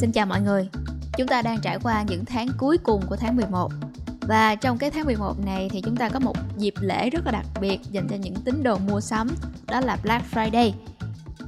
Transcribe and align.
Xin 0.00 0.12
chào 0.12 0.26
mọi 0.26 0.40
người. 0.40 0.68
Chúng 1.16 1.28
ta 1.28 1.42
đang 1.42 1.60
trải 1.60 1.78
qua 1.82 2.02
những 2.02 2.24
tháng 2.24 2.48
cuối 2.58 2.78
cùng 2.78 3.02
của 3.08 3.16
tháng 3.16 3.36
11. 3.36 3.72
Và 4.20 4.54
trong 4.54 4.78
cái 4.78 4.90
tháng 4.90 5.04
11 5.04 5.34
này 5.44 5.68
thì 5.72 5.80
chúng 5.80 5.96
ta 5.96 6.08
có 6.08 6.18
một 6.18 6.36
dịp 6.56 6.74
lễ 6.80 7.10
rất 7.10 7.26
là 7.26 7.32
đặc 7.32 7.46
biệt 7.60 7.80
dành 7.90 8.08
cho 8.08 8.16
những 8.16 8.34
tín 8.34 8.62
đồ 8.62 8.78
mua 8.78 9.00
sắm, 9.00 9.28
đó 9.66 9.80
là 9.80 9.98
Black 10.02 10.34
Friday. 10.34 10.72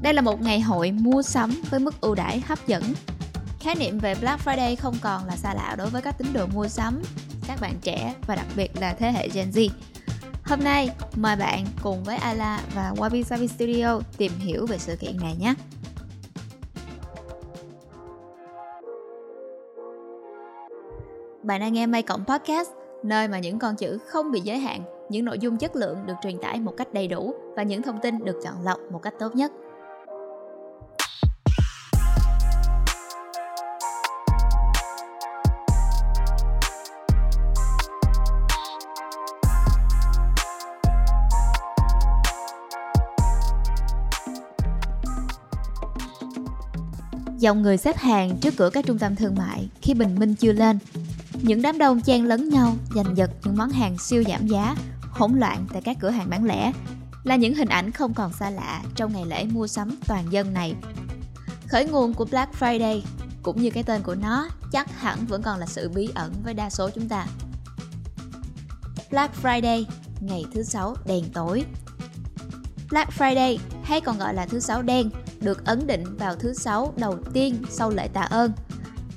Đây 0.02 0.14
là 0.14 0.22
một 0.22 0.42
ngày 0.42 0.60
hội 0.60 0.92
mua 0.92 1.22
sắm 1.22 1.62
với 1.70 1.80
mức 1.80 2.00
ưu 2.00 2.14
đãi 2.14 2.42
hấp 2.46 2.66
dẫn. 2.66 2.82
Khái 3.60 3.74
niệm 3.74 3.98
về 3.98 4.14
Black 4.14 4.44
Friday 4.44 4.76
không 4.76 4.94
còn 5.00 5.26
là 5.26 5.36
xa 5.36 5.54
lạ 5.54 5.74
đối 5.78 5.90
với 5.90 6.02
các 6.02 6.18
tín 6.18 6.32
đồ 6.32 6.46
mua 6.46 6.68
sắm, 6.68 7.02
các 7.46 7.60
bạn 7.60 7.74
trẻ 7.82 8.14
và 8.26 8.36
đặc 8.36 8.46
biệt 8.56 8.80
là 8.80 8.94
thế 8.94 9.12
hệ 9.12 9.28
Gen 9.28 9.50
Z. 9.50 9.68
Hôm 10.44 10.64
nay, 10.64 10.90
mời 11.16 11.36
bạn 11.36 11.66
cùng 11.82 12.04
với 12.04 12.16
Ala 12.16 12.60
và 12.74 12.92
Wabi 12.96 13.22
Sabi 13.22 13.48
Studio 13.48 14.00
tìm 14.16 14.32
hiểu 14.38 14.66
về 14.66 14.78
sự 14.78 14.96
kiện 14.96 15.16
này 15.20 15.36
nhé. 15.36 15.54
Bạn 21.42 21.60
đang 21.60 21.72
nghe 21.72 21.86
May 21.86 22.02
Cộng 22.02 22.24
Podcast, 22.24 22.70
nơi 23.02 23.28
mà 23.28 23.38
những 23.38 23.58
con 23.58 23.76
chữ 23.76 23.98
không 24.06 24.32
bị 24.32 24.40
giới 24.40 24.58
hạn, 24.58 24.82
những 25.08 25.24
nội 25.24 25.38
dung 25.38 25.56
chất 25.56 25.76
lượng 25.76 26.06
được 26.06 26.14
truyền 26.22 26.38
tải 26.42 26.60
một 26.60 26.74
cách 26.76 26.92
đầy 26.92 27.08
đủ 27.08 27.34
và 27.56 27.62
những 27.62 27.82
thông 27.82 27.98
tin 28.02 28.24
được 28.24 28.40
chọn 28.44 28.64
lọc 28.64 28.78
một 28.92 28.98
cách 29.02 29.14
tốt 29.18 29.36
nhất. 29.36 29.52
Dòng 47.38 47.62
người 47.62 47.76
xếp 47.76 47.96
hàng 47.96 48.36
trước 48.40 48.54
cửa 48.56 48.70
các 48.70 48.86
trung 48.86 48.98
tâm 48.98 49.16
thương 49.16 49.34
mại 49.38 49.68
khi 49.82 49.94
bình 49.94 50.14
minh 50.18 50.34
chưa 50.34 50.52
lên 50.52 50.78
những 51.42 51.62
đám 51.62 51.78
đông 51.78 52.00
chen 52.00 52.24
lấn 52.24 52.48
nhau 52.48 52.76
giành 52.94 53.16
giật 53.16 53.30
những 53.44 53.56
món 53.56 53.70
hàng 53.70 53.98
siêu 53.98 54.24
giảm 54.28 54.46
giá, 54.46 54.74
hỗn 55.10 55.32
loạn 55.32 55.66
tại 55.72 55.82
các 55.82 55.96
cửa 56.00 56.10
hàng 56.10 56.30
bán 56.30 56.44
lẻ 56.44 56.72
là 57.24 57.36
những 57.36 57.54
hình 57.54 57.68
ảnh 57.68 57.90
không 57.90 58.14
còn 58.14 58.32
xa 58.32 58.50
lạ 58.50 58.82
trong 58.94 59.12
ngày 59.12 59.24
lễ 59.24 59.44
mua 59.44 59.66
sắm 59.66 59.96
toàn 60.06 60.32
dân 60.32 60.52
này. 60.52 60.74
Khởi 61.68 61.88
nguồn 61.88 62.14
của 62.14 62.24
Black 62.24 62.54
Friday 62.60 63.00
cũng 63.42 63.62
như 63.62 63.70
cái 63.70 63.82
tên 63.82 64.02
của 64.02 64.14
nó 64.14 64.48
chắc 64.72 65.00
hẳn 65.00 65.26
vẫn 65.26 65.42
còn 65.42 65.58
là 65.58 65.66
sự 65.66 65.88
bí 65.88 66.08
ẩn 66.14 66.32
với 66.44 66.54
đa 66.54 66.70
số 66.70 66.90
chúng 66.90 67.08
ta. 67.08 67.26
Black 69.10 69.42
Friday, 69.42 69.84
ngày 70.20 70.44
thứ 70.54 70.62
sáu 70.62 70.96
đèn 71.06 71.24
tối. 71.32 71.64
Black 72.90 73.12
Friday 73.18 73.58
hay 73.82 74.00
còn 74.00 74.18
gọi 74.18 74.34
là 74.34 74.46
thứ 74.46 74.60
sáu 74.60 74.82
đen 74.82 75.10
được 75.40 75.64
ấn 75.64 75.86
định 75.86 76.16
vào 76.16 76.36
thứ 76.36 76.54
sáu 76.54 76.92
đầu 76.96 77.18
tiên 77.32 77.62
sau 77.70 77.90
lễ 77.90 78.08
tạ 78.08 78.22
ơn– 78.22 78.52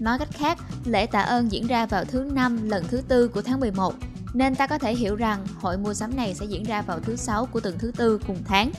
Nói 0.04 0.20
cách 0.20 0.30
khác, 0.32 0.58
lễ 0.86 1.06
tạ 1.06 1.22
ơn 1.22 1.52
diễn 1.52 1.68
ra 1.68 1.86
vào 1.86 2.06
thứ 2.06 2.30
năm 2.34 2.70
lần 2.70 2.84
thứ 2.88 3.02
tư 3.08 3.28
của 3.28 3.42
tháng 3.42 3.60
11, 3.60 3.94
nên 4.34 4.56
ta 4.56 4.68
có 4.68 4.78
thể 4.78 4.96
hiểu 4.96 5.16
rằng 5.16 5.46
hội 5.62 5.78
mua 5.78 5.94
sắm 5.94 6.16
này 6.16 6.36
sẽ 6.36 6.46
diễn 6.46 6.64
ra 6.64 6.82
vào 6.82 7.00
thứ 7.00 7.16
sáu 7.16 7.46
của 7.46 7.60
tuần 7.60 7.76
thứ 7.80 7.92
tư 7.98 8.20
cùng 8.28 8.38
tháng. 8.46 8.72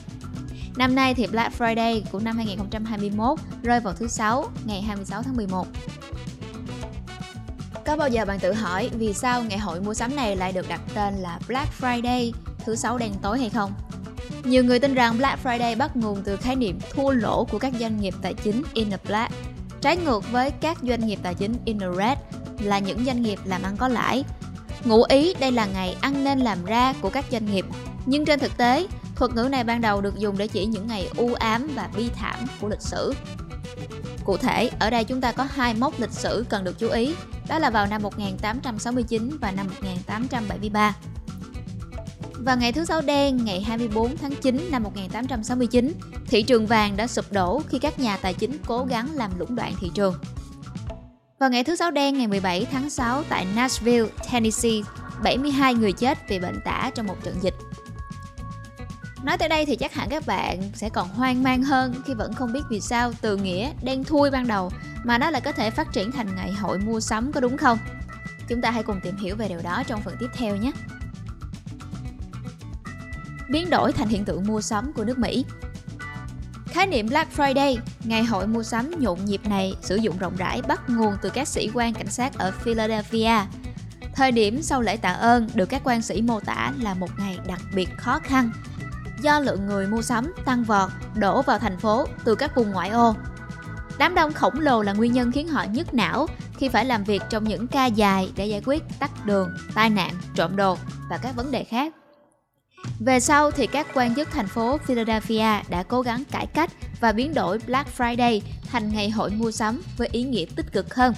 Năm 0.77 0.95
nay 0.95 1.13
thì 1.13 1.27
Black 1.27 1.57
Friday 1.57 2.01
của 2.11 2.19
năm 2.19 2.37
2021 2.37 3.39
rơi 3.63 3.79
vào 3.79 3.93
thứ 3.93 4.07
sáu, 4.07 4.45
ngày 4.65 4.81
26 4.81 5.23
tháng 5.23 5.35
11. 5.35 5.67
Có 7.85 7.97
bao 7.97 8.09
giờ 8.09 8.25
bạn 8.25 8.39
tự 8.39 8.53
hỏi 8.53 8.89
vì 8.97 9.13
sao 9.13 9.43
ngày 9.43 9.59
hội 9.59 9.81
mua 9.81 9.93
sắm 9.93 10.15
này 10.15 10.35
lại 10.35 10.51
được 10.51 10.69
đặt 10.69 10.81
tên 10.95 11.13
là 11.13 11.39
Black 11.47 11.81
Friday, 11.81 12.31
thứ 12.65 12.75
sáu 12.75 12.97
đen 12.97 13.11
tối 13.21 13.39
hay 13.39 13.49
không? 13.49 13.73
Nhiều 14.43 14.63
người 14.63 14.79
tin 14.79 14.93
rằng 14.93 15.17
Black 15.17 15.43
Friday 15.43 15.77
bắt 15.77 15.97
nguồn 15.97 16.23
từ 16.23 16.37
khái 16.37 16.55
niệm 16.55 16.79
thua 16.91 17.11
lỗ 17.11 17.45
của 17.45 17.59
các 17.59 17.73
doanh 17.79 18.01
nghiệp 18.01 18.13
tài 18.21 18.33
chính 18.33 18.63
in 18.73 18.89
the 18.89 18.97
black 19.07 19.33
Trái 19.85 19.97
ngược 19.97 20.31
với 20.31 20.51
các 20.51 20.77
doanh 20.81 21.07
nghiệp 21.07 21.19
tài 21.23 21.33
chính 21.33 21.53
in 21.65 21.79
the 21.79 21.87
red 21.97 22.17
là 22.59 22.79
những 22.79 23.05
doanh 23.05 23.21
nghiệp 23.21 23.39
làm 23.45 23.63
ăn 23.63 23.77
có 23.77 23.87
lãi. 23.87 24.23
Ngụ 24.85 25.03
ý 25.03 25.33
đây 25.39 25.51
là 25.51 25.65
ngày 25.65 25.97
ăn 26.01 26.23
nên 26.23 26.39
làm 26.39 26.65
ra 26.65 26.93
của 27.01 27.09
các 27.09 27.25
doanh 27.31 27.45
nghiệp. 27.45 27.65
Nhưng 28.05 28.25
trên 28.25 28.39
thực 28.39 28.57
tế, 28.57 28.87
thuật 29.15 29.31
ngữ 29.35 29.43
này 29.51 29.63
ban 29.63 29.81
đầu 29.81 30.01
được 30.01 30.17
dùng 30.17 30.37
để 30.37 30.47
chỉ 30.47 30.65
những 30.65 30.87
ngày 30.87 31.09
u 31.17 31.33
ám 31.33 31.71
và 31.75 31.89
bi 31.97 32.09
thảm 32.15 32.35
của 32.61 32.67
lịch 32.67 32.81
sử. 32.81 33.13
Cụ 34.25 34.37
thể, 34.37 34.69
ở 34.79 34.89
đây 34.89 35.03
chúng 35.03 35.21
ta 35.21 35.31
có 35.31 35.43
hai 35.43 35.73
mốc 35.73 35.99
lịch 35.99 36.11
sử 36.11 36.45
cần 36.49 36.63
được 36.63 36.79
chú 36.79 36.89
ý, 36.89 37.15
đó 37.47 37.59
là 37.59 37.69
vào 37.69 37.85
năm 37.85 38.01
1869 38.01 39.37
và 39.41 39.51
năm 39.51 39.67
1873. 39.67 40.95
Vào 42.45 42.57
ngày 42.57 42.71
thứ 42.71 42.85
Sáu 42.85 43.01
đen 43.01 43.45
ngày 43.45 43.61
24 43.61 44.17
tháng 44.17 44.35
9 44.41 44.69
năm 44.71 44.83
1869, 44.83 45.93
thị 46.27 46.43
trường 46.43 46.67
vàng 46.67 46.97
đã 46.97 47.07
sụp 47.07 47.31
đổ 47.31 47.61
khi 47.69 47.79
các 47.79 47.99
nhà 47.99 48.17
tài 48.17 48.33
chính 48.33 48.57
cố 48.65 48.85
gắng 48.85 49.07
làm 49.13 49.39
lũng 49.39 49.55
đoạn 49.55 49.73
thị 49.79 49.91
trường. 49.93 50.15
Vào 51.39 51.49
ngày 51.49 51.63
thứ 51.63 51.75
Sáu 51.75 51.91
đen 51.91 52.17
ngày 52.17 52.27
17 52.27 52.65
tháng 52.71 52.89
6 52.89 53.23
tại 53.29 53.47
Nashville, 53.55 54.09
Tennessee, 54.31 54.81
72 55.23 55.73
người 55.73 55.91
chết 55.91 56.17
vì 56.29 56.39
bệnh 56.39 56.61
tả 56.65 56.91
trong 56.95 57.07
một 57.07 57.15
trận 57.23 57.35
dịch. 57.41 57.53
Nói 59.23 59.37
tới 59.37 59.49
đây 59.49 59.65
thì 59.65 59.75
chắc 59.75 59.93
hẳn 59.93 60.09
các 60.09 60.27
bạn 60.27 60.61
sẽ 60.75 60.89
còn 60.89 61.09
hoang 61.09 61.43
mang 61.43 61.63
hơn 61.63 61.93
khi 62.05 62.13
vẫn 62.13 62.33
không 62.33 62.53
biết 62.53 62.63
vì 62.69 62.79
sao 62.79 63.13
từ 63.21 63.37
nghĩa 63.37 63.71
đen 63.83 64.03
thui 64.03 64.31
ban 64.31 64.47
đầu 64.47 64.71
mà 65.03 65.17
nó 65.17 65.29
lại 65.29 65.41
có 65.41 65.51
thể 65.51 65.69
phát 65.69 65.93
triển 65.93 66.11
thành 66.11 66.35
ngày 66.35 66.51
hội 66.51 66.77
mua 66.77 66.99
sắm 66.99 67.31
có 67.31 67.39
đúng 67.39 67.57
không? 67.57 67.77
Chúng 68.47 68.61
ta 68.61 68.71
hãy 68.71 68.83
cùng 68.83 68.99
tìm 69.03 69.17
hiểu 69.17 69.35
về 69.35 69.47
điều 69.47 69.61
đó 69.61 69.83
trong 69.87 70.01
phần 70.01 70.15
tiếp 70.19 70.29
theo 70.37 70.55
nhé 70.55 70.71
biến 73.49 73.69
đổi 73.69 73.91
thành 73.91 74.07
hiện 74.07 74.25
tượng 74.25 74.47
mua 74.47 74.61
sắm 74.61 74.93
của 74.93 75.03
nước 75.03 75.17
Mỹ. 75.17 75.45
Khái 76.65 76.87
niệm 76.87 77.07
Black 77.07 77.37
Friday, 77.37 77.77
ngày 78.03 78.23
hội 78.23 78.47
mua 78.47 78.63
sắm 78.63 78.91
nhộn 78.99 79.25
nhịp 79.25 79.41
này 79.45 79.75
sử 79.81 79.95
dụng 79.95 80.17
rộng 80.17 80.35
rãi 80.35 80.61
bắt 80.61 80.89
nguồn 80.89 81.13
từ 81.21 81.29
các 81.29 81.47
sĩ 81.47 81.69
quan 81.73 81.93
cảnh 81.93 82.09
sát 82.09 82.37
ở 82.37 82.51
Philadelphia. 82.51 83.39
Thời 84.13 84.31
điểm 84.31 84.61
sau 84.61 84.81
lễ 84.81 84.97
tạ 84.97 85.09
ơn 85.09 85.49
được 85.53 85.65
các 85.65 85.81
quan 85.83 86.01
sĩ 86.01 86.21
mô 86.21 86.39
tả 86.39 86.73
là 86.81 86.93
một 86.93 87.09
ngày 87.19 87.39
đặc 87.47 87.61
biệt 87.75 87.89
khó 87.97 88.19
khăn 88.19 88.51
do 89.21 89.39
lượng 89.39 89.65
người 89.65 89.87
mua 89.87 90.01
sắm 90.01 90.33
tăng 90.45 90.63
vọt 90.63 90.89
đổ 91.15 91.41
vào 91.41 91.59
thành 91.59 91.77
phố 91.77 92.05
từ 92.23 92.35
các 92.35 92.55
vùng 92.55 92.71
ngoại 92.71 92.89
ô. 92.89 93.15
Đám 93.97 94.15
đông 94.15 94.33
khổng 94.33 94.59
lồ 94.59 94.81
là 94.81 94.93
nguyên 94.93 95.13
nhân 95.13 95.31
khiến 95.31 95.47
họ 95.47 95.63
nhức 95.63 95.93
não 95.93 96.27
khi 96.57 96.69
phải 96.69 96.85
làm 96.85 97.03
việc 97.03 97.21
trong 97.29 97.43
những 97.43 97.67
ca 97.67 97.85
dài 97.85 98.31
để 98.35 98.45
giải 98.45 98.61
quyết 98.65 98.83
tắc 98.99 99.25
đường, 99.25 99.57
tai 99.73 99.89
nạn, 99.89 100.13
trộm 100.35 100.55
đồ 100.55 100.77
và 101.09 101.17
các 101.17 101.35
vấn 101.35 101.51
đề 101.51 101.63
khác. 101.63 101.93
Về 102.99 103.19
sau 103.19 103.51
thì 103.51 103.67
các 103.67 103.87
quan 103.93 104.15
chức 104.15 104.31
thành 104.31 104.47
phố 104.47 104.77
Philadelphia 104.77 105.61
đã 105.69 105.83
cố 105.87 106.01
gắng 106.01 106.23
cải 106.31 106.47
cách 106.47 106.71
và 106.99 107.11
biến 107.11 107.33
đổi 107.33 107.59
Black 107.67 107.97
Friday 107.97 108.41
thành 108.71 108.93
ngày 108.93 109.09
hội 109.09 109.29
mua 109.29 109.51
sắm 109.51 109.81
với 109.97 110.07
ý 110.11 110.23
nghĩa 110.23 110.45
tích 110.55 110.71
cực 110.71 110.95
hơn. 110.95 111.13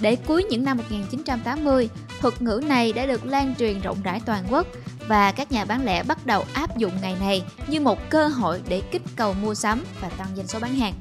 Để 0.00 0.16
cuối 0.16 0.44
những 0.44 0.64
năm 0.64 0.76
1980, 0.76 1.88
thuật 2.20 2.42
ngữ 2.42 2.60
này 2.66 2.92
đã 2.92 3.06
được 3.06 3.26
lan 3.26 3.54
truyền 3.58 3.80
rộng 3.80 4.02
rãi 4.02 4.20
toàn 4.26 4.44
quốc 4.50 4.66
và 5.08 5.32
các 5.32 5.52
nhà 5.52 5.64
bán 5.64 5.84
lẻ 5.84 6.02
bắt 6.02 6.26
đầu 6.26 6.44
áp 6.52 6.76
dụng 6.78 6.92
ngày 7.02 7.16
này 7.20 7.42
như 7.68 7.80
một 7.80 7.98
cơ 8.10 8.28
hội 8.28 8.62
để 8.68 8.82
kích 8.90 9.02
cầu 9.16 9.34
mua 9.34 9.54
sắm 9.54 9.84
và 10.00 10.08
tăng 10.08 10.28
doanh 10.36 10.46
số 10.46 10.58
bán 10.58 10.74
hàng. 10.74 10.94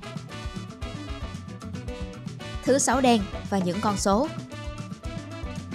Thứ 2.64 2.78
sáu 2.78 3.02
đen 3.02 3.22
và 3.50 3.58
những 3.58 3.78
con 3.82 3.98
số 3.98 4.28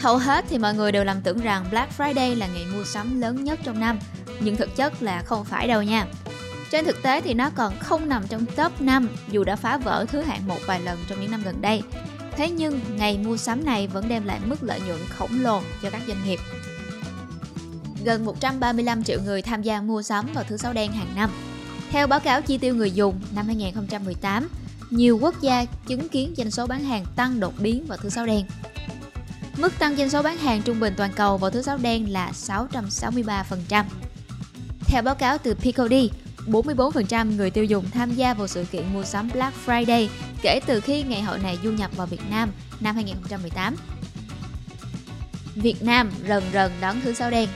Hầu 0.00 0.16
hết 0.16 0.44
thì 0.48 0.58
mọi 0.58 0.74
người 0.74 0.92
đều 0.92 1.04
lầm 1.04 1.20
tưởng 1.20 1.40
rằng 1.40 1.64
Black 1.70 1.98
Friday 1.98 2.38
là 2.38 2.46
ngày 2.46 2.66
mua 2.74 2.84
sắm 2.84 3.20
lớn 3.20 3.44
nhất 3.44 3.60
trong 3.64 3.80
năm 3.80 3.98
nhưng 4.40 4.56
thực 4.56 4.76
chất 4.76 5.02
là 5.02 5.22
không 5.22 5.44
phải 5.44 5.68
đâu 5.68 5.82
nha. 5.82 6.06
Trên 6.70 6.84
thực 6.84 7.02
tế 7.02 7.20
thì 7.20 7.34
nó 7.34 7.50
còn 7.50 7.78
không 7.78 8.08
nằm 8.08 8.26
trong 8.28 8.46
top 8.46 8.80
5 8.80 9.08
dù 9.28 9.44
đã 9.44 9.56
phá 9.56 9.78
vỡ 9.78 10.06
thứ 10.08 10.20
hạng 10.20 10.48
một 10.48 10.58
vài 10.66 10.80
lần 10.80 10.98
trong 11.08 11.20
những 11.20 11.30
năm 11.30 11.42
gần 11.44 11.60
đây. 11.60 11.82
Thế 12.36 12.50
nhưng 12.50 12.80
ngày 12.96 13.18
mua 13.18 13.36
sắm 13.36 13.64
này 13.64 13.86
vẫn 13.86 14.08
đem 14.08 14.24
lại 14.24 14.40
mức 14.44 14.62
lợi 14.62 14.80
nhuận 14.86 14.98
khổng 15.08 15.42
lồ 15.42 15.60
cho 15.82 15.90
các 15.90 16.02
doanh 16.06 16.24
nghiệp. 16.24 16.38
Gần 18.04 18.24
135 18.24 19.04
triệu 19.04 19.20
người 19.24 19.42
tham 19.42 19.62
gia 19.62 19.80
mua 19.80 20.02
sắm 20.02 20.26
vào 20.34 20.44
thứ 20.48 20.56
sáu 20.56 20.72
đen 20.72 20.92
hàng 20.92 21.14
năm. 21.16 21.30
Theo 21.90 22.06
báo 22.06 22.20
cáo 22.20 22.42
chi 22.42 22.58
tiêu 22.58 22.74
người 22.74 22.90
dùng 22.90 23.20
năm 23.34 23.46
2018, 23.46 24.48
nhiều 24.90 25.18
quốc 25.22 25.40
gia 25.40 25.64
chứng 25.64 26.08
kiến 26.08 26.34
doanh 26.36 26.50
số 26.50 26.66
bán 26.66 26.84
hàng 26.84 27.04
tăng 27.16 27.40
đột 27.40 27.54
biến 27.58 27.86
vào 27.86 27.98
thứ 28.02 28.08
sáu 28.08 28.26
đen. 28.26 28.46
Mức 29.58 29.78
tăng 29.78 29.96
doanh 29.96 30.10
số 30.10 30.22
bán 30.22 30.38
hàng 30.38 30.62
trung 30.62 30.80
bình 30.80 30.94
toàn 30.96 31.12
cầu 31.16 31.38
vào 31.38 31.50
thứ 31.50 31.62
sáu 31.62 31.78
đen 31.78 32.12
là 32.12 32.32
663%. 32.34 33.84
Theo 34.80 35.02
báo 35.02 35.14
cáo 35.14 35.38
từ 35.38 35.54
Picody, 35.54 36.10
44% 36.46 37.36
người 37.36 37.50
tiêu 37.50 37.64
dùng 37.64 37.90
tham 37.90 38.14
gia 38.14 38.34
vào 38.34 38.46
sự 38.46 38.64
kiện 38.72 38.92
mua 38.92 39.04
sắm 39.04 39.28
Black 39.32 39.56
Friday 39.66 40.08
kể 40.42 40.60
từ 40.66 40.80
khi 40.80 41.02
ngày 41.02 41.22
hội 41.22 41.38
này 41.38 41.58
du 41.64 41.70
nhập 41.70 41.90
vào 41.96 42.06
Việt 42.06 42.30
Nam 42.30 42.50
năm 42.80 42.94
2018. 42.94 43.76
Việt 45.54 45.82
Nam 45.82 46.10
rần 46.28 46.42
rần 46.52 46.72
đón 46.80 47.00
thứ 47.00 47.14
sáu 47.14 47.30
đen. 47.30 47.48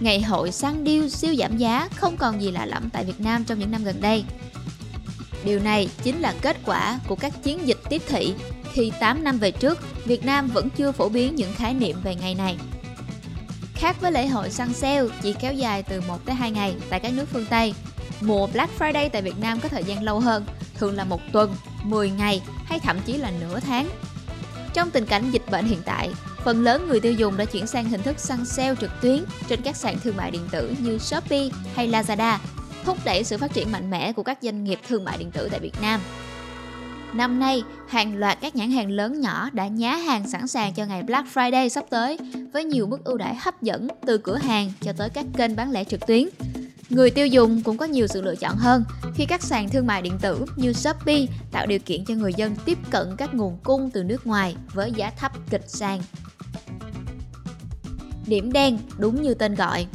Ngày 0.00 0.22
hội 0.22 0.52
săn 0.52 0.84
điêu 0.84 1.08
siêu 1.08 1.34
giảm 1.34 1.56
giá 1.56 1.88
không 1.96 2.16
còn 2.16 2.42
gì 2.42 2.50
lạ 2.50 2.66
lẫm 2.66 2.90
tại 2.90 3.04
Việt 3.04 3.20
Nam 3.20 3.44
trong 3.44 3.58
những 3.58 3.70
năm 3.70 3.84
gần 3.84 4.00
đây. 4.00 4.24
Điều 5.44 5.60
này 5.60 5.88
chính 6.02 6.20
là 6.20 6.34
kết 6.42 6.56
quả 6.64 6.98
của 7.08 7.16
các 7.16 7.42
chiến 7.42 7.68
dịch 7.68 7.78
tiếp 7.90 8.02
thị 8.08 8.34
khi 8.72 8.92
8 9.00 9.24
năm 9.24 9.38
về 9.38 9.50
trước, 9.50 9.78
Việt 10.04 10.24
Nam 10.24 10.48
vẫn 10.48 10.70
chưa 10.70 10.92
phổ 10.92 11.08
biến 11.08 11.34
những 11.34 11.54
khái 11.54 11.74
niệm 11.74 11.96
về 12.02 12.14
ngày 12.14 12.34
này. 12.34 12.56
Khác 13.74 14.00
với 14.00 14.12
lễ 14.12 14.26
hội 14.26 14.50
săn 14.50 14.72
sale 14.72 15.08
chỉ 15.22 15.32
kéo 15.40 15.52
dài 15.52 15.82
từ 15.82 16.00
1 16.00 16.26
tới 16.26 16.34
2 16.34 16.50
ngày 16.50 16.74
tại 16.90 17.00
các 17.00 17.12
nước 17.12 17.24
phương 17.32 17.46
Tây, 17.50 17.74
mùa 18.20 18.46
Black 18.46 18.78
Friday 18.78 19.08
tại 19.08 19.22
Việt 19.22 19.38
Nam 19.40 19.60
có 19.60 19.68
thời 19.68 19.84
gian 19.84 20.02
lâu 20.02 20.20
hơn, 20.20 20.44
thường 20.74 20.96
là 20.96 21.04
một 21.04 21.20
tuần, 21.32 21.54
10 21.82 22.10
ngày 22.10 22.42
hay 22.64 22.80
thậm 22.80 23.00
chí 23.06 23.12
là 23.12 23.32
nửa 23.40 23.60
tháng. 23.60 23.88
Trong 24.74 24.90
tình 24.90 25.06
cảnh 25.06 25.30
dịch 25.30 25.50
bệnh 25.50 25.64
hiện 25.64 25.82
tại, 25.84 26.10
phần 26.44 26.64
lớn 26.64 26.88
người 26.88 27.00
tiêu 27.00 27.12
dùng 27.12 27.36
đã 27.36 27.44
chuyển 27.44 27.66
sang 27.66 27.84
hình 27.84 28.02
thức 28.02 28.18
săn 28.18 28.44
sale 28.44 28.74
trực 28.80 28.90
tuyến 29.00 29.24
trên 29.48 29.62
các 29.62 29.76
sàn 29.76 29.98
thương 29.98 30.16
mại 30.16 30.30
điện 30.30 30.48
tử 30.50 30.74
như 30.78 30.98
Shopee 30.98 31.48
hay 31.74 31.88
Lazada, 31.88 32.38
thúc 32.84 32.98
đẩy 33.04 33.24
sự 33.24 33.38
phát 33.38 33.52
triển 33.52 33.72
mạnh 33.72 33.90
mẽ 33.90 34.12
của 34.12 34.22
các 34.22 34.38
doanh 34.42 34.64
nghiệp 34.64 34.78
thương 34.88 35.04
mại 35.04 35.18
điện 35.18 35.30
tử 35.30 35.48
tại 35.50 35.60
Việt 35.60 35.82
Nam. 35.82 36.00
Năm 37.14 37.38
nay, 37.38 37.62
hàng 37.88 38.16
loạt 38.16 38.38
các 38.40 38.56
nhãn 38.56 38.70
hàng 38.70 38.90
lớn 38.90 39.20
nhỏ 39.20 39.50
đã 39.52 39.66
nhá 39.66 39.96
hàng 39.96 40.30
sẵn 40.30 40.46
sàng 40.46 40.74
cho 40.74 40.84
ngày 40.84 41.02
Black 41.02 41.28
Friday 41.34 41.68
sắp 41.68 41.84
tới 41.90 42.18
với 42.52 42.64
nhiều 42.64 42.86
mức 42.86 43.04
ưu 43.04 43.16
đãi 43.16 43.34
hấp 43.34 43.62
dẫn 43.62 43.88
từ 44.06 44.18
cửa 44.18 44.36
hàng 44.36 44.72
cho 44.80 44.92
tới 44.92 45.10
các 45.10 45.26
kênh 45.36 45.56
bán 45.56 45.70
lẻ 45.70 45.84
trực 45.84 46.06
tuyến. 46.06 46.28
Người 46.90 47.10
tiêu 47.10 47.26
dùng 47.26 47.62
cũng 47.62 47.76
có 47.76 47.84
nhiều 47.86 48.06
sự 48.06 48.22
lựa 48.22 48.34
chọn 48.34 48.56
hơn 48.56 48.84
khi 49.14 49.26
các 49.26 49.42
sàn 49.42 49.68
thương 49.68 49.86
mại 49.86 50.02
điện 50.02 50.18
tử 50.20 50.44
như 50.56 50.72
Shopee 50.72 51.26
tạo 51.52 51.66
điều 51.66 51.78
kiện 51.78 52.04
cho 52.04 52.14
người 52.14 52.34
dân 52.34 52.56
tiếp 52.64 52.78
cận 52.90 53.16
các 53.16 53.34
nguồn 53.34 53.58
cung 53.62 53.90
từ 53.90 54.02
nước 54.02 54.26
ngoài 54.26 54.56
với 54.74 54.92
giá 54.92 55.10
thấp 55.10 55.32
kịch 55.50 55.64
sàn. 55.66 56.00
Điểm 58.26 58.52
đen 58.52 58.78
đúng 58.98 59.22
như 59.22 59.34
tên 59.34 59.54
gọi. 59.54 59.86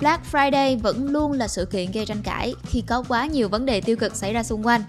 Black 0.00 0.22
Friday 0.32 0.78
vẫn 0.78 1.12
luôn 1.12 1.32
là 1.32 1.48
sự 1.48 1.64
kiện 1.64 1.90
gây 1.90 2.06
tranh 2.06 2.22
cãi 2.22 2.54
khi 2.62 2.82
có 2.86 3.04
quá 3.08 3.26
nhiều 3.26 3.48
vấn 3.48 3.66
đề 3.66 3.80
tiêu 3.80 3.96
cực 3.96 4.16
xảy 4.16 4.32
ra 4.32 4.42
xung 4.42 4.66
quanh. 4.66 4.82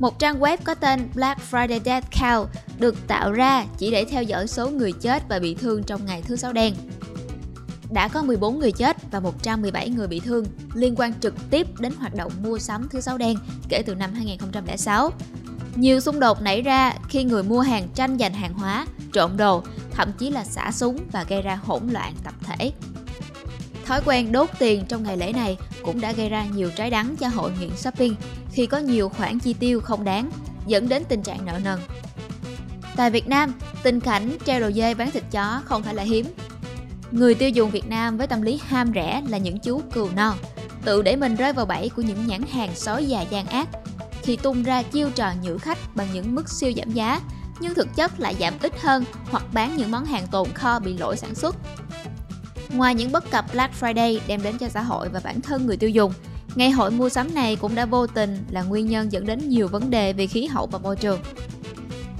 Một 0.00 0.18
trang 0.18 0.40
web 0.40 0.58
có 0.64 0.74
tên 0.74 1.08
Black 1.14 1.40
Friday 1.50 1.80
Death 1.84 2.06
Count 2.20 2.48
được 2.78 3.06
tạo 3.06 3.32
ra 3.32 3.64
chỉ 3.78 3.90
để 3.90 4.04
theo 4.04 4.22
dõi 4.22 4.46
số 4.46 4.70
người 4.70 4.92
chết 4.92 5.22
và 5.28 5.38
bị 5.38 5.54
thương 5.54 5.82
trong 5.82 6.06
ngày 6.06 6.22
thứ 6.22 6.36
sáu 6.36 6.52
đen. 6.52 6.74
Đã 7.90 8.08
có 8.08 8.22
14 8.22 8.58
người 8.58 8.72
chết 8.72 8.96
và 9.10 9.20
117 9.20 9.88
người 9.88 10.08
bị 10.08 10.20
thương 10.20 10.44
liên 10.74 10.94
quan 10.96 11.12
trực 11.20 11.34
tiếp 11.50 11.66
đến 11.80 11.92
hoạt 11.98 12.14
động 12.14 12.32
mua 12.42 12.58
sắm 12.58 12.88
thứ 12.88 13.00
sáu 13.00 13.18
đen 13.18 13.36
kể 13.68 13.82
từ 13.86 13.94
năm 13.94 14.12
2006. 14.14 15.10
Nhiều 15.74 16.00
xung 16.00 16.20
đột 16.20 16.42
nảy 16.42 16.62
ra 16.62 16.92
khi 17.08 17.24
người 17.24 17.42
mua 17.42 17.60
hàng 17.60 17.88
tranh 17.94 18.18
giành 18.18 18.34
hàng 18.34 18.54
hóa, 18.54 18.86
trộm 19.12 19.36
đồ, 19.36 19.62
thậm 19.90 20.12
chí 20.18 20.30
là 20.30 20.44
xả 20.44 20.72
súng 20.72 20.98
và 21.12 21.24
gây 21.28 21.42
ra 21.42 21.58
hỗn 21.64 21.88
loạn 21.88 22.14
tập 22.24 22.34
thể. 22.42 22.72
Thói 23.90 24.00
quen 24.04 24.32
đốt 24.32 24.48
tiền 24.58 24.84
trong 24.88 25.02
ngày 25.02 25.16
lễ 25.16 25.32
này 25.32 25.56
cũng 25.82 26.00
đã 26.00 26.12
gây 26.12 26.28
ra 26.28 26.44
nhiều 26.44 26.70
trái 26.76 26.90
đắng 26.90 27.16
cho 27.16 27.28
hội 27.28 27.52
nghiện 27.60 27.76
shopping 27.76 28.14
khi 28.52 28.66
có 28.66 28.78
nhiều 28.78 29.08
khoản 29.08 29.38
chi 29.38 29.52
tiêu 29.52 29.80
không 29.80 30.04
đáng, 30.04 30.30
dẫn 30.66 30.88
đến 30.88 31.04
tình 31.08 31.22
trạng 31.22 31.44
nợ 31.44 31.58
nần. 31.64 31.80
Tại 32.96 33.10
Việt 33.10 33.28
Nam, 33.28 33.52
tình 33.82 34.00
cảnh 34.00 34.36
treo 34.44 34.60
đồ 34.60 34.70
dê 34.70 34.94
bán 34.94 35.10
thịt 35.10 35.22
chó 35.30 35.60
không 35.64 35.82
phải 35.82 35.94
là 35.94 36.02
hiếm. 36.02 36.26
Người 37.10 37.34
tiêu 37.34 37.48
dùng 37.48 37.70
Việt 37.70 37.88
Nam 37.88 38.18
với 38.18 38.26
tâm 38.26 38.42
lý 38.42 38.60
ham 38.66 38.92
rẻ 38.94 39.22
là 39.28 39.38
những 39.38 39.58
chú 39.58 39.82
cừu 39.92 40.08
non, 40.16 40.36
tự 40.84 41.02
để 41.02 41.16
mình 41.16 41.36
rơi 41.36 41.52
vào 41.52 41.66
bẫy 41.66 41.88
của 41.88 42.02
những 42.02 42.26
nhãn 42.26 42.42
hàng 42.52 42.70
sói 42.74 43.06
già 43.06 43.22
gian 43.22 43.46
ác 43.46 43.68
khi 44.22 44.36
tung 44.36 44.62
ra 44.62 44.82
chiêu 44.82 45.10
trò 45.14 45.32
nhử 45.42 45.58
khách 45.58 45.96
bằng 45.96 46.08
những 46.14 46.34
mức 46.34 46.48
siêu 46.48 46.72
giảm 46.76 46.90
giá 46.90 47.20
nhưng 47.60 47.74
thực 47.74 47.96
chất 47.96 48.20
lại 48.20 48.36
giảm 48.40 48.54
ít 48.60 48.80
hơn 48.80 49.04
hoặc 49.30 49.44
bán 49.52 49.76
những 49.76 49.90
món 49.90 50.04
hàng 50.04 50.26
tồn 50.26 50.48
kho 50.54 50.78
bị 50.78 50.98
lỗi 50.98 51.16
sản 51.16 51.34
xuất. 51.34 51.56
Ngoài 52.74 52.94
những 52.94 53.12
bất 53.12 53.30
cập 53.30 53.44
Black 53.52 53.74
Friday 53.80 54.18
đem 54.26 54.42
đến 54.42 54.58
cho 54.58 54.68
xã 54.68 54.82
hội 54.82 55.08
và 55.08 55.20
bản 55.24 55.40
thân 55.40 55.66
người 55.66 55.76
tiêu 55.76 55.90
dùng, 55.90 56.12
Ngày 56.54 56.70
hội 56.70 56.90
mua 56.90 57.08
sắm 57.08 57.34
này 57.34 57.56
cũng 57.56 57.74
đã 57.74 57.86
vô 57.86 58.06
tình 58.06 58.44
là 58.50 58.62
nguyên 58.62 58.86
nhân 58.86 59.12
dẫn 59.12 59.26
đến 59.26 59.48
nhiều 59.48 59.68
vấn 59.68 59.90
đề 59.90 60.12
về 60.12 60.26
khí 60.26 60.46
hậu 60.46 60.66
và 60.66 60.78
môi 60.78 60.96
trường. 60.96 61.20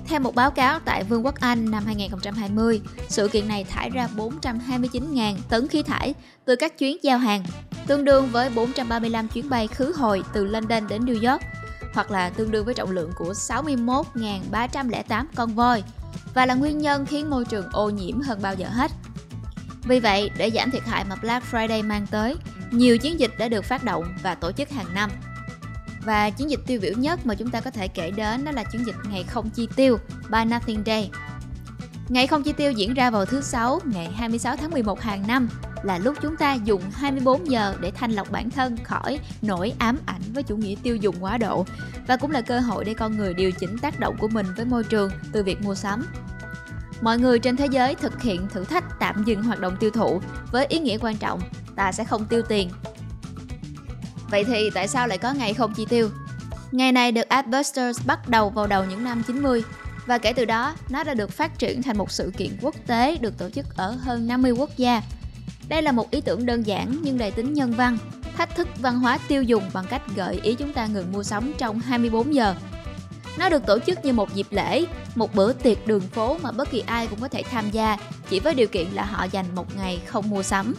Theo 0.06 0.20
một 0.20 0.34
báo 0.34 0.50
cáo 0.50 0.78
tại 0.78 1.04
Vương 1.04 1.24
quốc 1.24 1.34
Anh 1.40 1.70
năm 1.70 1.86
2020, 1.86 2.80
sự 3.08 3.28
kiện 3.28 3.48
này 3.48 3.64
thải 3.64 3.90
ra 3.90 4.08
429.000 4.16 5.36
tấn 5.48 5.68
khí 5.68 5.82
thải 5.82 6.14
từ 6.44 6.56
các 6.56 6.78
chuyến 6.78 6.96
giao 7.02 7.18
hàng, 7.18 7.44
tương 7.86 8.04
đương 8.04 8.28
với 8.32 8.50
435 8.50 9.28
chuyến 9.28 9.48
bay 9.48 9.66
khứ 9.68 9.92
hồi 9.96 10.22
từ 10.32 10.44
London 10.44 10.88
đến 10.88 11.04
New 11.04 11.30
York, 11.30 11.42
hoặc 11.94 12.10
là 12.10 12.30
tương 12.30 12.50
đương 12.50 12.64
với 12.64 12.74
trọng 12.74 12.90
lượng 12.90 13.10
của 13.16 13.32
61.308 13.32 15.24
con 15.34 15.54
voi, 15.54 15.82
và 16.34 16.46
là 16.46 16.54
nguyên 16.54 16.78
nhân 16.78 17.06
khiến 17.06 17.30
môi 17.30 17.44
trường 17.44 17.68
ô 17.72 17.90
nhiễm 17.90 18.20
hơn 18.20 18.38
bao 18.42 18.54
giờ 18.54 18.68
hết. 18.68 18.90
Vì 19.84 20.00
vậy, 20.00 20.30
để 20.36 20.50
giảm 20.50 20.70
thiệt 20.70 20.82
hại 20.86 21.04
mà 21.04 21.16
Black 21.16 21.46
Friday 21.52 21.86
mang 21.86 22.06
tới, 22.06 22.36
nhiều 22.70 22.98
chiến 22.98 23.20
dịch 23.20 23.30
đã 23.38 23.48
được 23.48 23.64
phát 23.64 23.84
động 23.84 24.04
và 24.22 24.34
tổ 24.34 24.52
chức 24.52 24.70
hàng 24.70 24.94
năm. 24.94 25.10
Và 26.04 26.30
chiến 26.30 26.50
dịch 26.50 26.60
tiêu 26.66 26.80
biểu 26.82 26.92
nhất 26.96 27.26
mà 27.26 27.34
chúng 27.34 27.50
ta 27.50 27.60
có 27.60 27.70
thể 27.70 27.88
kể 27.88 28.10
đến 28.10 28.44
đó 28.44 28.52
là 28.52 28.64
chiến 28.64 28.86
dịch 28.86 28.96
Ngày 29.10 29.22
không 29.22 29.50
chi 29.50 29.68
tiêu, 29.76 29.98
Buy 30.30 30.44
Nothing 30.44 30.82
Day. 30.86 31.10
Ngày 32.08 32.26
không 32.26 32.42
chi 32.42 32.52
tiêu 32.52 32.72
diễn 32.72 32.94
ra 32.94 33.10
vào 33.10 33.24
thứ 33.24 33.40
Sáu, 33.40 33.80
ngày 33.84 34.10
26 34.16 34.56
tháng 34.56 34.70
11 34.70 35.00
hàng 35.00 35.26
năm 35.26 35.48
là 35.82 35.98
lúc 35.98 36.16
chúng 36.22 36.36
ta 36.36 36.54
dùng 36.54 36.82
24 36.92 37.50
giờ 37.50 37.74
để 37.80 37.90
thanh 37.90 38.12
lọc 38.12 38.30
bản 38.30 38.50
thân 38.50 38.76
khỏi 38.84 39.20
nỗi 39.42 39.72
ám 39.78 39.98
ảnh 40.06 40.22
với 40.34 40.42
chủ 40.42 40.56
nghĩa 40.56 40.74
tiêu 40.82 40.96
dùng 40.96 41.16
quá 41.20 41.38
độ 41.38 41.66
và 42.06 42.16
cũng 42.16 42.30
là 42.30 42.40
cơ 42.40 42.60
hội 42.60 42.84
để 42.84 42.94
con 42.94 43.16
người 43.16 43.34
điều 43.34 43.52
chỉnh 43.52 43.78
tác 43.78 44.00
động 44.00 44.16
của 44.18 44.28
mình 44.28 44.46
với 44.56 44.64
môi 44.64 44.84
trường 44.84 45.10
từ 45.32 45.42
việc 45.42 45.62
mua 45.62 45.74
sắm. 45.74 46.06
Mọi 47.00 47.18
người 47.18 47.38
trên 47.38 47.56
thế 47.56 47.66
giới 47.70 47.94
thực 47.94 48.22
hiện 48.22 48.48
thử 48.48 48.64
thách 48.64 48.84
tạm 49.00 49.24
dừng 49.24 49.42
hoạt 49.42 49.60
động 49.60 49.76
tiêu 49.80 49.90
thụ 49.90 50.20
với 50.52 50.66
ý 50.66 50.78
nghĩa 50.78 50.98
quan 50.98 51.16
trọng 51.16 51.40
ta 51.76 51.92
sẽ 51.92 52.04
không 52.04 52.24
tiêu 52.24 52.42
tiền. 52.48 52.70
Vậy 54.30 54.44
thì 54.44 54.70
tại 54.74 54.88
sao 54.88 55.06
lại 55.06 55.18
có 55.18 55.32
ngày 55.32 55.54
không 55.54 55.74
chi 55.74 55.86
tiêu? 55.88 56.10
Ngày 56.72 56.92
này 56.92 57.12
được 57.12 57.28
Adbusters 57.28 58.06
bắt 58.06 58.28
đầu 58.28 58.50
vào 58.50 58.66
đầu 58.66 58.84
những 58.84 59.04
năm 59.04 59.22
90 59.26 59.64
và 60.06 60.18
kể 60.18 60.32
từ 60.32 60.44
đó 60.44 60.74
nó 60.88 61.04
đã 61.04 61.14
được 61.14 61.30
phát 61.30 61.58
triển 61.58 61.82
thành 61.82 61.98
một 61.98 62.10
sự 62.10 62.32
kiện 62.36 62.50
quốc 62.62 62.74
tế 62.86 63.16
được 63.16 63.38
tổ 63.38 63.50
chức 63.50 63.76
ở 63.76 63.90
hơn 63.90 64.26
50 64.26 64.52
quốc 64.52 64.70
gia. 64.76 65.02
Đây 65.68 65.82
là 65.82 65.92
một 65.92 66.10
ý 66.10 66.20
tưởng 66.20 66.46
đơn 66.46 66.66
giản 66.66 66.96
nhưng 67.02 67.18
đầy 67.18 67.30
tính 67.30 67.54
nhân 67.54 67.72
văn, 67.72 67.98
thách 68.36 68.56
thức 68.56 68.68
văn 68.78 68.98
hóa 68.98 69.18
tiêu 69.28 69.42
dùng 69.42 69.62
bằng 69.72 69.86
cách 69.90 70.02
gợi 70.16 70.40
ý 70.42 70.54
chúng 70.54 70.72
ta 70.72 70.86
ngừng 70.86 71.12
mua 71.12 71.22
sắm 71.22 71.52
trong 71.58 71.80
24 71.80 72.34
giờ. 72.34 72.54
Nó 73.40 73.48
được 73.48 73.66
tổ 73.66 73.78
chức 73.78 74.04
như 74.04 74.12
một 74.12 74.34
dịp 74.34 74.46
lễ, 74.50 74.84
một 75.14 75.34
bữa 75.34 75.52
tiệc 75.52 75.86
đường 75.86 76.00
phố 76.00 76.36
mà 76.42 76.52
bất 76.52 76.70
kỳ 76.70 76.82
ai 76.86 77.06
cũng 77.06 77.20
có 77.20 77.28
thể 77.28 77.42
tham 77.42 77.70
gia, 77.70 77.96
chỉ 78.30 78.40
với 78.40 78.54
điều 78.54 78.66
kiện 78.66 78.86
là 78.92 79.04
họ 79.04 79.24
dành 79.24 79.46
một 79.54 79.76
ngày 79.76 80.00
không 80.06 80.30
mua 80.30 80.42
sắm. 80.42 80.74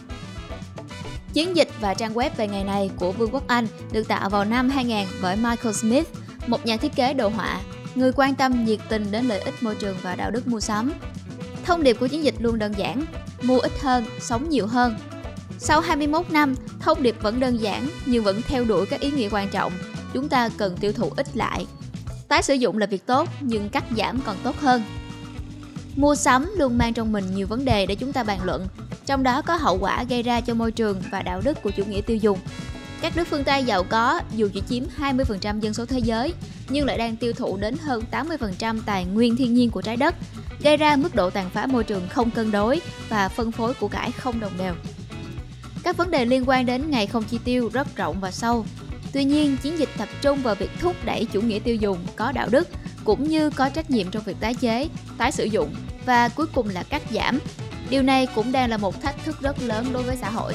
Chiến 1.32 1.56
dịch 1.56 1.68
và 1.80 1.94
trang 1.94 2.14
web 2.14 2.30
về 2.36 2.48
ngày 2.48 2.64
này 2.64 2.90
của 2.96 3.12
Vương 3.12 3.30
quốc 3.34 3.48
Anh 3.48 3.66
được 3.92 4.08
tạo 4.08 4.30
vào 4.30 4.44
năm 4.44 4.68
2000 4.68 5.06
bởi 5.22 5.36
Michael 5.36 5.74
Smith, 5.74 6.08
một 6.46 6.66
nhà 6.66 6.76
thiết 6.76 6.94
kế 6.96 7.14
đồ 7.14 7.28
họa, 7.28 7.60
người 7.94 8.12
quan 8.12 8.34
tâm 8.34 8.64
nhiệt 8.64 8.78
tình 8.88 9.10
đến 9.10 9.24
lợi 9.24 9.40
ích 9.40 9.62
môi 9.62 9.74
trường 9.74 9.96
và 10.02 10.14
đạo 10.14 10.30
đức 10.30 10.46
mua 10.46 10.60
sắm. 10.60 10.92
Thông 11.64 11.82
điệp 11.82 11.96
của 12.00 12.06
chiến 12.06 12.24
dịch 12.24 12.34
luôn 12.38 12.58
đơn 12.58 12.72
giản, 12.76 13.04
mua 13.42 13.58
ít 13.58 13.72
hơn, 13.80 14.04
sống 14.20 14.50
nhiều 14.50 14.66
hơn. 14.66 14.94
Sau 15.58 15.80
21 15.80 16.30
năm, 16.30 16.54
thông 16.80 17.02
điệp 17.02 17.22
vẫn 17.22 17.40
đơn 17.40 17.60
giản 17.60 17.88
nhưng 18.06 18.24
vẫn 18.24 18.42
theo 18.42 18.64
đuổi 18.64 18.86
các 18.86 19.00
ý 19.00 19.10
nghĩa 19.10 19.28
quan 19.30 19.48
trọng. 19.48 19.72
Chúng 20.12 20.28
ta 20.28 20.48
cần 20.58 20.76
tiêu 20.76 20.92
thụ 20.92 21.12
ít 21.16 21.36
lại. 21.36 21.66
Tái 22.32 22.42
sử 22.42 22.54
dụng 22.54 22.78
là 22.78 22.86
việc 22.86 23.06
tốt 23.06 23.28
nhưng 23.40 23.68
cắt 23.68 23.84
giảm 23.96 24.20
còn 24.20 24.36
tốt 24.42 24.56
hơn. 24.60 24.82
Mua 25.96 26.14
sắm 26.14 26.50
luôn 26.56 26.78
mang 26.78 26.94
trong 26.94 27.12
mình 27.12 27.24
nhiều 27.34 27.46
vấn 27.46 27.64
đề 27.64 27.86
để 27.86 27.94
chúng 27.94 28.12
ta 28.12 28.22
bàn 28.22 28.38
luận 28.44 28.66
trong 29.06 29.22
đó 29.22 29.42
có 29.42 29.56
hậu 29.56 29.78
quả 29.80 30.04
gây 30.08 30.22
ra 30.22 30.40
cho 30.40 30.54
môi 30.54 30.72
trường 30.72 31.02
và 31.10 31.22
đạo 31.22 31.40
đức 31.44 31.62
của 31.62 31.70
chủ 31.70 31.84
nghĩa 31.84 32.00
tiêu 32.00 32.16
dùng. 32.16 32.38
Các 33.00 33.16
nước 33.16 33.28
phương 33.28 33.44
Tây 33.44 33.64
giàu 33.64 33.84
có 33.84 34.20
dù 34.36 34.48
chỉ 34.54 34.62
chiếm 34.68 34.84
20% 34.98 35.60
dân 35.60 35.74
số 35.74 35.86
thế 35.86 35.98
giới, 35.98 36.34
nhưng 36.68 36.86
lại 36.86 36.98
đang 36.98 37.16
tiêu 37.16 37.32
thụ 37.32 37.56
đến 37.56 37.76
hơn 37.80 38.02
80% 38.10 38.80
tài 38.86 39.04
nguyên 39.04 39.36
thiên 39.36 39.54
nhiên 39.54 39.70
của 39.70 39.82
trái 39.82 39.96
đất, 39.96 40.14
gây 40.62 40.76
ra 40.76 40.96
mức 40.96 41.14
độ 41.14 41.30
tàn 41.30 41.50
phá 41.50 41.66
môi 41.66 41.84
trường 41.84 42.08
không 42.08 42.30
cân 42.30 42.50
đối 42.50 42.80
và 43.08 43.28
phân 43.28 43.52
phối 43.52 43.74
của 43.74 43.88
cải 43.88 44.12
không 44.12 44.40
đồng 44.40 44.52
đều. 44.58 44.74
Các 45.82 45.96
vấn 45.96 46.10
đề 46.10 46.24
liên 46.24 46.44
quan 46.46 46.66
đến 46.66 46.90
ngày 46.90 47.06
không 47.06 47.24
chi 47.24 47.38
tiêu 47.44 47.70
rất 47.72 47.96
rộng 47.96 48.20
và 48.20 48.30
sâu. 48.30 48.64
Tuy 49.12 49.24
nhiên, 49.24 49.56
chiến 49.62 49.78
dịch 49.78 49.88
tập 49.98 50.08
trung 50.22 50.42
vào 50.42 50.54
việc 50.54 50.70
thúc 50.80 50.96
đẩy 51.04 51.26
chủ 51.32 51.40
nghĩa 51.40 51.58
tiêu 51.58 51.74
dùng 51.74 51.98
có 52.16 52.32
đạo 52.32 52.48
đức 52.50 52.68
cũng 53.04 53.28
như 53.28 53.50
có 53.50 53.68
trách 53.68 53.90
nhiệm 53.90 54.10
trong 54.10 54.22
việc 54.22 54.36
tái 54.40 54.54
chế, 54.54 54.88
tái 55.18 55.32
sử 55.32 55.44
dụng 55.44 55.74
và 56.06 56.28
cuối 56.28 56.46
cùng 56.54 56.68
là 56.68 56.82
cắt 56.82 57.02
giảm 57.10 57.38
Điều 57.92 58.02
này 58.02 58.26
cũng 58.34 58.52
đang 58.52 58.70
là 58.70 58.76
một 58.76 59.02
thách 59.02 59.24
thức 59.24 59.40
rất 59.40 59.62
lớn 59.62 59.86
đối 59.92 60.02
với 60.02 60.16
xã 60.16 60.30
hội. 60.30 60.54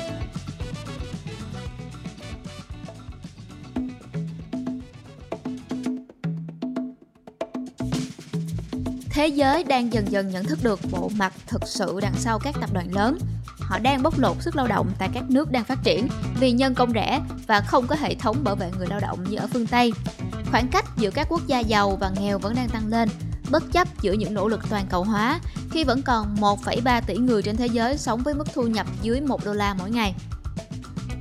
Thế 9.10 9.28
giới 9.28 9.64
đang 9.64 9.94
dần 9.94 10.12
dần 10.12 10.30
nhận 10.30 10.46
thức 10.46 10.60
được 10.64 10.80
bộ 10.92 11.12
mặt 11.16 11.34
thực 11.48 11.68
sự 11.68 12.00
đằng 12.02 12.16
sau 12.18 12.40
các 12.40 12.56
tập 12.62 12.70
đoàn 12.74 12.94
lớn. 12.94 13.18
Họ 13.68 13.80
đang 13.80 14.04
bóc 14.04 14.20
lột 14.20 14.42
sức 14.42 14.56
lao 14.56 14.68
động 14.68 14.92
tại 15.00 15.10
các 15.14 15.24
nước 15.30 15.52
đang 15.52 15.64
phát 15.64 15.84
triển 15.84 16.08
vì 16.40 16.52
nhân 16.52 16.76
công 16.76 16.92
rẻ 16.94 17.22
và 17.48 17.62
không 17.62 17.88
có 17.88 17.96
hệ 18.00 18.16
thống 18.16 18.44
bảo 18.44 18.56
vệ 18.56 18.72
người 18.78 18.88
lao 18.88 19.00
động 19.00 19.24
như 19.30 19.38
ở 19.38 19.48
phương 19.54 19.68
Tây. 19.68 19.94
Khoảng 20.52 20.68
cách 20.68 20.86
giữa 20.98 21.12
các 21.12 21.28
quốc 21.30 21.42
gia 21.48 21.60
giàu 21.60 21.98
và 22.02 22.12
nghèo 22.20 22.40
vẫn 22.40 22.56
đang 22.56 22.70
tăng 22.70 22.88
lên 22.88 23.10
bất 23.50 23.72
chấp 23.72 24.02
giữa 24.02 24.14
những 24.14 24.34
nỗ 24.34 24.48
lực 24.48 24.70
toàn 24.70 24.86
cầu 24.90 25.04
hóa 25.04 25.40
khi 25.72 25.84
vẫn 25.84 26.02
còn 26.02 26.36
1,3 26.36 27.02
tỷ 27.08 27.18
người 27.18 27.42
trên 27.42 27.58
thế 27.58 27.68
giới 27.68 27.98
sống 27.98 28.24
với 28.24 28.34
mức 28.34 28.48
thu 28.54 28.64
nhập 28.64 28.88
dưới 29.02 29.22
1 29.22 29.46
đô 29.46 29.54
la 29.54 29.74
mỗi 29.74 29.92
ngày. 29.92 30.16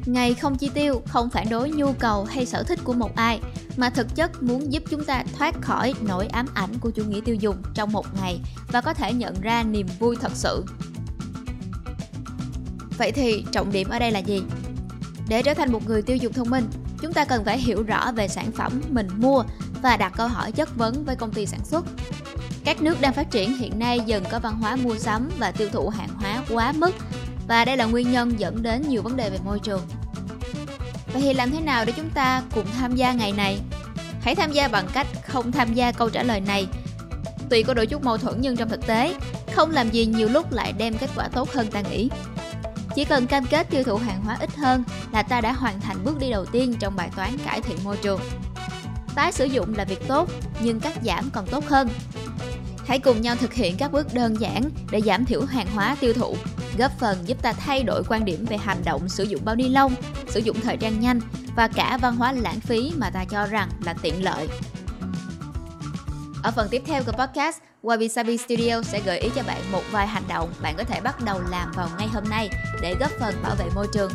Ngày 0.06 0.34
không 0.34 0.56
chi 0.56 0.70
tiêu 0.74 1.02
không 1.06 1.30
phản 1.30 1.48
đối 1.48 1.70
nhu 1.70 1.92
cầu 1.92 2.24
hay 2.24 2.46
sở 2.46 2.62
thích 2.62 2.78
của 2.84 2.92
một 2.92 3.16
ai, 3.16 3.40
mà 3.76 3.90
thực 3.90 4.14
chất 4.14 4.42
muốn 4.42 4.72
giúp 4.72 4.82
chúng 4.90 5.04
ta 5.04 5.24
thoát 5.38 5.62
khỏi 5.62 5.94
nỗi 6.00 6.26
ám 6.26 6.46
ảnh 6.54 6.78
của 6.78 6.90
chủ 6.90 7.04
nghĩa 7.04 7.20
tiêu 7.24 7.34
dùng 7.34 7.56
trong 7.74 7.92
một 7.92 8.06
ngày 8.20 8.40
và 8.72 8.80
có 8.80 8.94
thể 8.94 9.12
nhận 9.12 9.40
ra 9.40 9.62
niềm 9.62 9.86
vui 9.98 10.16
thật 10.20 10.32
sự. 10.34 10.64
Vậy 12.98 13.12
thì 13.12 13.44
trọng 13.52 13.72
điểm 13.72 13.88
ở 13.88 13.98
đây 13.98 14.10
là 14.10 14.18
gì? 14.18 14.42
Để 15.28 15.42
trở 15.42 15.54
thành 15.54 15.72
một 15.72 15.86
người 15.86 16.02
tiêu 16.02 16.16
dùng 16.16 16.32
thông 16.32 16.50
minh, 16.50 16.66
chúng 17.02 17.12
ta 17.12 17.24
cần 17.24 17.44
phải 17.44 17.58
hiểu 17.58 17.82
rõ 17.82 18.12
về 18.12 18.28
sản 18.28 18.52
phẩm 18.52 18.82
mình 18.90 19.08
mua 19.16 19.42
và 19.82 19.96
đặt 19.96 20.12
câu 20.16 20.28
hỏi 20.28 20.52
chất 20.52 20.76
vấn 20.76 21.04
với 21.04 21.16
công 21.16 21.32
ty 21.32 21.46
sản 21.46 21.60
xuất. 21.64 21.84
Các 22.64 22.82
nước 22.82 23.00
đang 23.00 23.12
phát 23.12 23.30
triển 23.30 23.56
hiện 23.56 23.78
nay 23.78 24.00
dần 24.06 24.24
có 24.30 24.38
văn 24.38 24.54
hóa 24.60 24.76
mua 24.76 24.96
sắm 24.96 25.30
và 25.38 25.52
tiêu 25.52 25.68
thụ 25.72 25.88
hàng 25.88 26.08
hóa 26.08 26.44
quá 26.50 26.72
mức 26.72 26.94
và 27.48 27.64
đây 27.64 27.76
là 27.76 27.84
nguyên 27.84 28.12
nhân 28.12 28.32
dẫn 28.38 28.62
đến 28.62 28.82
nhiều 28.88 29.02
vấn 29.02 29.16
đề 29.16 29.30
về 29.30 29.38
môi 29.44 29.58
trường. 29.60 29.82
Vậy 31.12 31.22
thì 31.22 31.34
làm 31.34 31.50
thế 31.50 31.60
nào 31.60 31.84
để 31.84 31.92
chúng 31.96 32.10
ta 32.10 32.42
cùng 32.54 32.66
tham 32.78 32.96
gia 32.96 33.12
ngày 33.12 33.32
này? 33.32 33.58
Hãy 34.22 34.34
tham 34.34 34.52
gia 34.52 34.68
bằng 34.68 34.86
cách 34.92 35.06
không 35.26 35.52
tham 35.52 35.74
gia 35.74 35.92
câu 35.92 36.10
trả 36.10 36.22
lời 36.22 36.40
này. 36.40 36.66
Tuy 37.50 37.62
có 37.62 37.74
đôi 37.74 37.86
chút 37.86 38.04
mâu 38.04 38.18
thuẫn 38.18 38.34
nhưng 38.40 38.56
trong 38.56 38.68
thực 38.68 38.86
tế, 38.86 39.14
không 39.52 39.70
làm 39.70 39.90
gì 39.90 40.06
nhiều 40.06 40.28
lúc 40.28 40.52
lại 40.52 40.72
đem 40.72 40.98
kết 40.98 41.10
quả 41.16 41.28
tốt 41.28 41.52
hơn 41.52 41.70
ta 41.70 41.80
nghĩ. 41.80 42.08
Chỉ 42.96 43.04
cần 43.04 43.26
cam 43.26 43.46
kết 43.46 43.70
tiêu 43.70 43.82
thụ 43.82 43.96
hàng 43.96 44.24
hóa 44.24 44.36
ít 44.40 44.56
hơn 44.56 44.84
là 45.12 45.22
ta 45.22 45.40
đã 45.40 45.52
hoàn 45.52 45.80
thành 45.80 46.04
bước 46.04 46.18
đi 46.18 46.30
đầu 46.30 46.44
tiên 46.44 46.74
trong 46.78 46.96
bài 46.96 47.10
toán 47.16 47.38
cải 47.44 47.60
thiện 47.60 47.76
môi 47.84 47.96
trường. 47.96 48.20
Tái 49.14 49.32
sử 49.32 49.44
dụng 49.44 49.74
là 49.76 49.84
việc 49.84 50.08
tốt, 50.08 50.30
nhưng 50.60 50.80
cắt 50.80 50.98
giảm 51.02 51.30
còn 51.30 51.46
tốt 51.46 51.64
hơn. 51.64 51.88
Hãy 52.86 52.98
cùng 52.98 53.20
nhau 53.20 53.36
thực 53.36 53.54
hiện 53.54 53.76
các 53.76 53.92
bước 53.92 54.14
đơn 54.14 54.40
giản 54.40 54.62
để 54.90 55.00
giảm 55.00 55.24
thiểu 55.24 55.44
hàng 55.44 55.66
hóa 55.74 55.96
tiêu 56.00 56.12
thụ, 56.12 56.36
góp 56.78 56.98
phần 56.98 57.18
giúp 57.26 57.42
ta 57.42 57.52
thay 57.52 57.82
đổi 57.82 58.02
quan 58.08 58.24
điểm 58.24 58.44
về 58.44 58.56
hành 58.56 58.84
động 58.84 59.08
sử 59.08 59.24
dụng 59.24 59.44
bao 59.44 59.54
ni 59.54 59.68
lông, 59.68 59.94
sử 60.28 60.40
dụng 60.40 60.60
thời 60.60 60.76
trang 60.76 61.00
nhanh 61.00 61.20
và 61.56 61.68
cả 61.68 61.98
văn 62.02 62.16
hóa 62.16 62.32
lãng 62.32 62.60
phí 62.60 62.92
mà 62.96 63.10
ta 63.10 63.24
cho 63.24 63.46
rằng 63.46 63.70
là 63.84 63.94
tiện 64.02 64.24
lợi. 64.24 64.48
Ở 66.46 66.52
phần 66.52 66.68
tiếp 66.70 66.82
theo 66.86 67.02
của 67.06 67.12
podcast, 67.12 67.58
Wabi 67.82 68.08
Sabi 68.08 68.36
Studio 68.36 68.82
sẽ 68.82 69.00
gợi 69.00 69.18
ý 69.18 69.28
cho 69.34 69.42
bạn 69.42 69.72
một 69.72 69.82
vài 69.90 70.06
hành 70.06 70.22
động 70.28 70.52
bạn 70.62 70.74
có 70.76 70.84
thể 70.84 71.00
bắt 71.00 71.24
đầu 71.24 71.40
làm 71.50 71.72
vào 71.72 71.88
ngay 71.98 72.08
hôm 72.08 72.24
nay 72.30 72.50
để 72.82 72.94
góp 73.00 73.10
phần 73.20 73.34
bảo 73.42 73.54
vệ 73.54 73.64
môi 73.74 73.86
trường. 73.92 74.12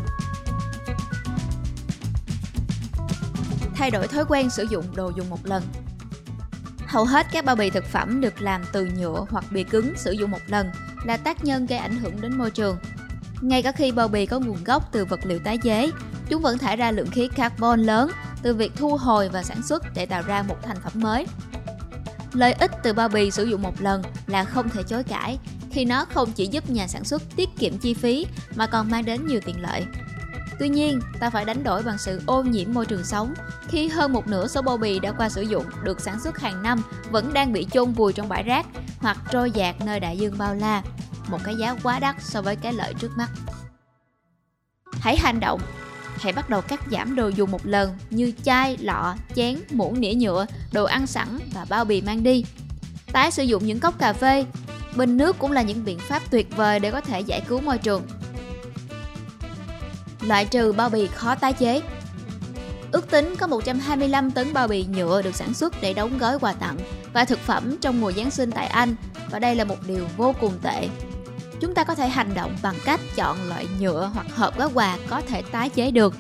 Thay 3.75 3.91
đổi 3.91 4.07
thói 4.07 4.25
quen 4.25 4.49
sử 4.49 4.63
dụng 4.63 4.85
đồ 4.95 5.11
dùng 5.15 5.29
một 5.29 5.45
lần. 5.45 5.63
Hầu 6.87 7.05
hết 7.05 7.27
các 7.31 7.45
bao 7.45 7.55
bì 7.55 7.69
thực 7.69 7.85
phẩm 7.85 8.21
được 8.21 8.41
làm 8.41 8.61
từ 8.71 8.85
nhựa 8.85 9.25
hoặc 9.29 9.45
bìa 9.51 9.63
cứng 9.63 9.93
sử 9.97 10.11
dụng 10.11 10.31
một 10.31 10.41
lần 10.47 10.71
là 11.03 11.17
tác 11.17 11.45
nhân 11.45 11.65
gây 11.65 11.79
ảnh 11.79 11.97
hưởng 11.97 12.21
đến 12.21 12.37
môi 12.37 12.51
trường. 12.51 12.77
Ngay 13.41 13.63
cả 13.63 13.71
khi 13.71 13.91
bao 13.91 14.07
bì 14.07 14.25
có 14.25 14.39
nguồn 14.39 14.63
gốc 14.63 14.89
từ 14.91 15.05
vật 15.05 15.19
liệu 15.23 15.39
tái 15.39 15.57
chế, 15.57 15.91
chúng 16.29 16.41
vẫn 16.41 16.57
thải 16.57 16.75
ra 16.75 16.91
lượng 16.91 17.11
khí 17.11 17.29
carbon 17.35 17.81
lớn 17.81 18.11
từ 18.41 18.53
việc 18.53 18.71
thu 18.75 18.97
hồi 18.97 19.29
và 19.29 19.43
sản 19.43 19.63
xuất 19.63 19.83
để 19.95 20.05
tạo 20.05 20.21
ra 20.21 20.43
một 20.47 20.57
thành 20.63 20.77
phẩm 20.83 20.93
mới. 20.95 21.25
Lợi 22.33 22.53
ích 22.53 22.71
từ 22.83 22.93
bao 22.93 23.09
bì 23.09 23.31
sử 23.31 23.43
dụng 23.43 23.61
một 23.61 23.81
lần 23.81 24.01
là 24.27 24.43
không 24.43 24.69
thể 24.69 24.83
chối 24.83 25.03
cãi 25.03 25.39
khi 25.71 25.85
nó 25.85 26.05
không 26.05 26.31
chỉ 26.31 26.47
giúp 26.47 26.69
nhà 26.69 26.87
sản 26.87 27.03
xuất 27.03 27.21
tiết 27.35 27.49
kiệm 27.59 27.77
chi 27.77 27.93
phí 27.93 28.25
mà 28.55 28.67
còn 28.67 28.91
mang 28.91 29.05
đến 29.05 29.27
nhiều 29.27 29.39
tiện 29.45 29.61
lợi. 29.61 29.85
Tuy 30.59 30.69
nhiên, 30.69 30.99
ta 31.19 31.29
phải 31.29 31.45
đánh 31.45 31.63
đổi 31.63 31.83
bằng 31.83 31.97
sự 31.97 32.21
ô 32.25 32.43
nhiễm 32.43 32.73
môi 32.73 32.85
trường 32.85 33.03
sống 33.03 33.33
khi 33.67 33.87
hơn 33.87 34.13
một 34.13 34.27
nửa 34.27 34.47
số 34.47 34.61
bao 34.61 34.77
bì 34.77 34.99
đã 34.99 35.11
qua 35.11 35.29
sử 35.29 35.41
dụng 35.41 35.65
được 35.83 36.01
sản 36.01 36.19
xuất 36.19 36.39
hàng 36.39 36.63
năm 36.63 36.81
vẫn 37.11 37.33
đang 37.33 37.53
bị 37.53 37.67
chôn 37.71 37.91
vùi 37.91 38.13
trong 38.13 38.29
bãi 38.29 38.43
rác 38.43 38.65
hoặc 38.99 39.17
trôi 39.31 39.51
dạt 39.51 39.75
nơi 39.85 39.99
đại 39.99 40.17
dương 40.17 40.37
bao 40.37 40.55
la, 40.55 40.81
một 41.27 41.37
cái 41.43 41.55
giá 41.55 41.75
quá 41.83 41.99
đắt 41.99 42.15
so 42.19 42.41
với 42.41 42.55
cái 42.55 42.73
lợi 42.73 42.93
trước 42.93 43.11
mắt. 43.17 43.29
Hãy 44.91 45.17
hành 45.17 45.39
động 45.39 45.61
hãy 46.21 46.33
bắt 46.33 46.49
đầu 46.49 46.61
cắt 46.61 46.79
giảm 46.91 47.15
đồ 47.15 47.27
dùng 47.27 47.51
một 47.51 47.65
lần 47.65 47.97
như 48.09 48.31
chai, 48.43 48.77
lọ, 48.77 49.15
chén, 49.35 49.59
muỗng 49.71 50.01
nĩa 50.01 50.13
nhựa, 50.13 50.45
đồ 50.71 50.85
ăn 50.85 51.07
sẵn 51.07 51.39
và 51.53 51.65
bao 51.69 51.85
bì 51.85 52.01
mang 52.01 52.23
đi. 52.23 52.45
Tái 53.11 53.31
sử 53.31 53.43
dụng 53.43 53.65
những 53.65 53.79
cốc 53.79 53.99
cà 53.99 54.13
phê, 54.13 54.45
bình 54.95 55.17
nước 55.17 55.39
cũng 55.39 55.51
là 55.51 55.61
những 55.61 55.85
biện 55.85 55.99
pháp 55.99 56.21
tuyệt 56.31 56.55
vời 56.55 56.79
để 56.79 56.91
có 56.91 57.01
thể 57.01 57.19
giải 57.19 57.41
cứu 57.47 57.61
môi 57.61 57.77
trường. 57.77 58.07
Loại 60.21 60.45
trừ 60.45 60.71
bao 60.71 60.89
bì 60.89 61.07
khó 61.07 61.35
tái 61.35 61.53
chế 61.53 61.81
Ước 62.91 63.11
tính 63.11 63.35
có 63.39 63.47
125 63.47 64.31
tấn 64.31 64.53
bao 64.53 64.67
bì 64.67 64.85
nhựa 64.85 65.21
được 65.21 65.35
sản 65.35 65.53
xuất 65.53 65.81
để 65.81 65.93
đóng 65.93 66.17
gói 66.17 66.39
quà 66.39 66.53
tặng 66.53 66.77
và 67.13 67.25
thực 67.25 67.39
phẩm 67.39 67.77
trong 67.81 68.01
mùa 68.01 68.11
Giáng 68.11 68.31
sinh 68.31 68.51
tại 68.51 68.67
Anh 68.67 68.95
và 69.31 69.39
đây 69.39 69.55
là 69.55 69.63
một 69.63 69.77
điều 69.87 70.07
vô 70.17 70.35
cùng 70.41 70.53
tệ 70.63 70.89
chúng 71.61 71.73
ta 71.73 71.83
có 71.83 71.95
thể 71.95 72.09
hành 72.09 72.33
động 72.33 72.57
bằng 72.63 72.75
cách 72.85 72.99
chọn 73.15 73.49
loại 73.49 73.67
nhựa 73.79 74.11
hoặc 74.13 74.25
hộp 74.35 74.57
gói 74.57 74.69
quà 74.73 74.97
có 75.09 75.21
thể 75.21 75.41
tái 75.41 75.69
chế 75.69 75.91
được. 75.91 76.15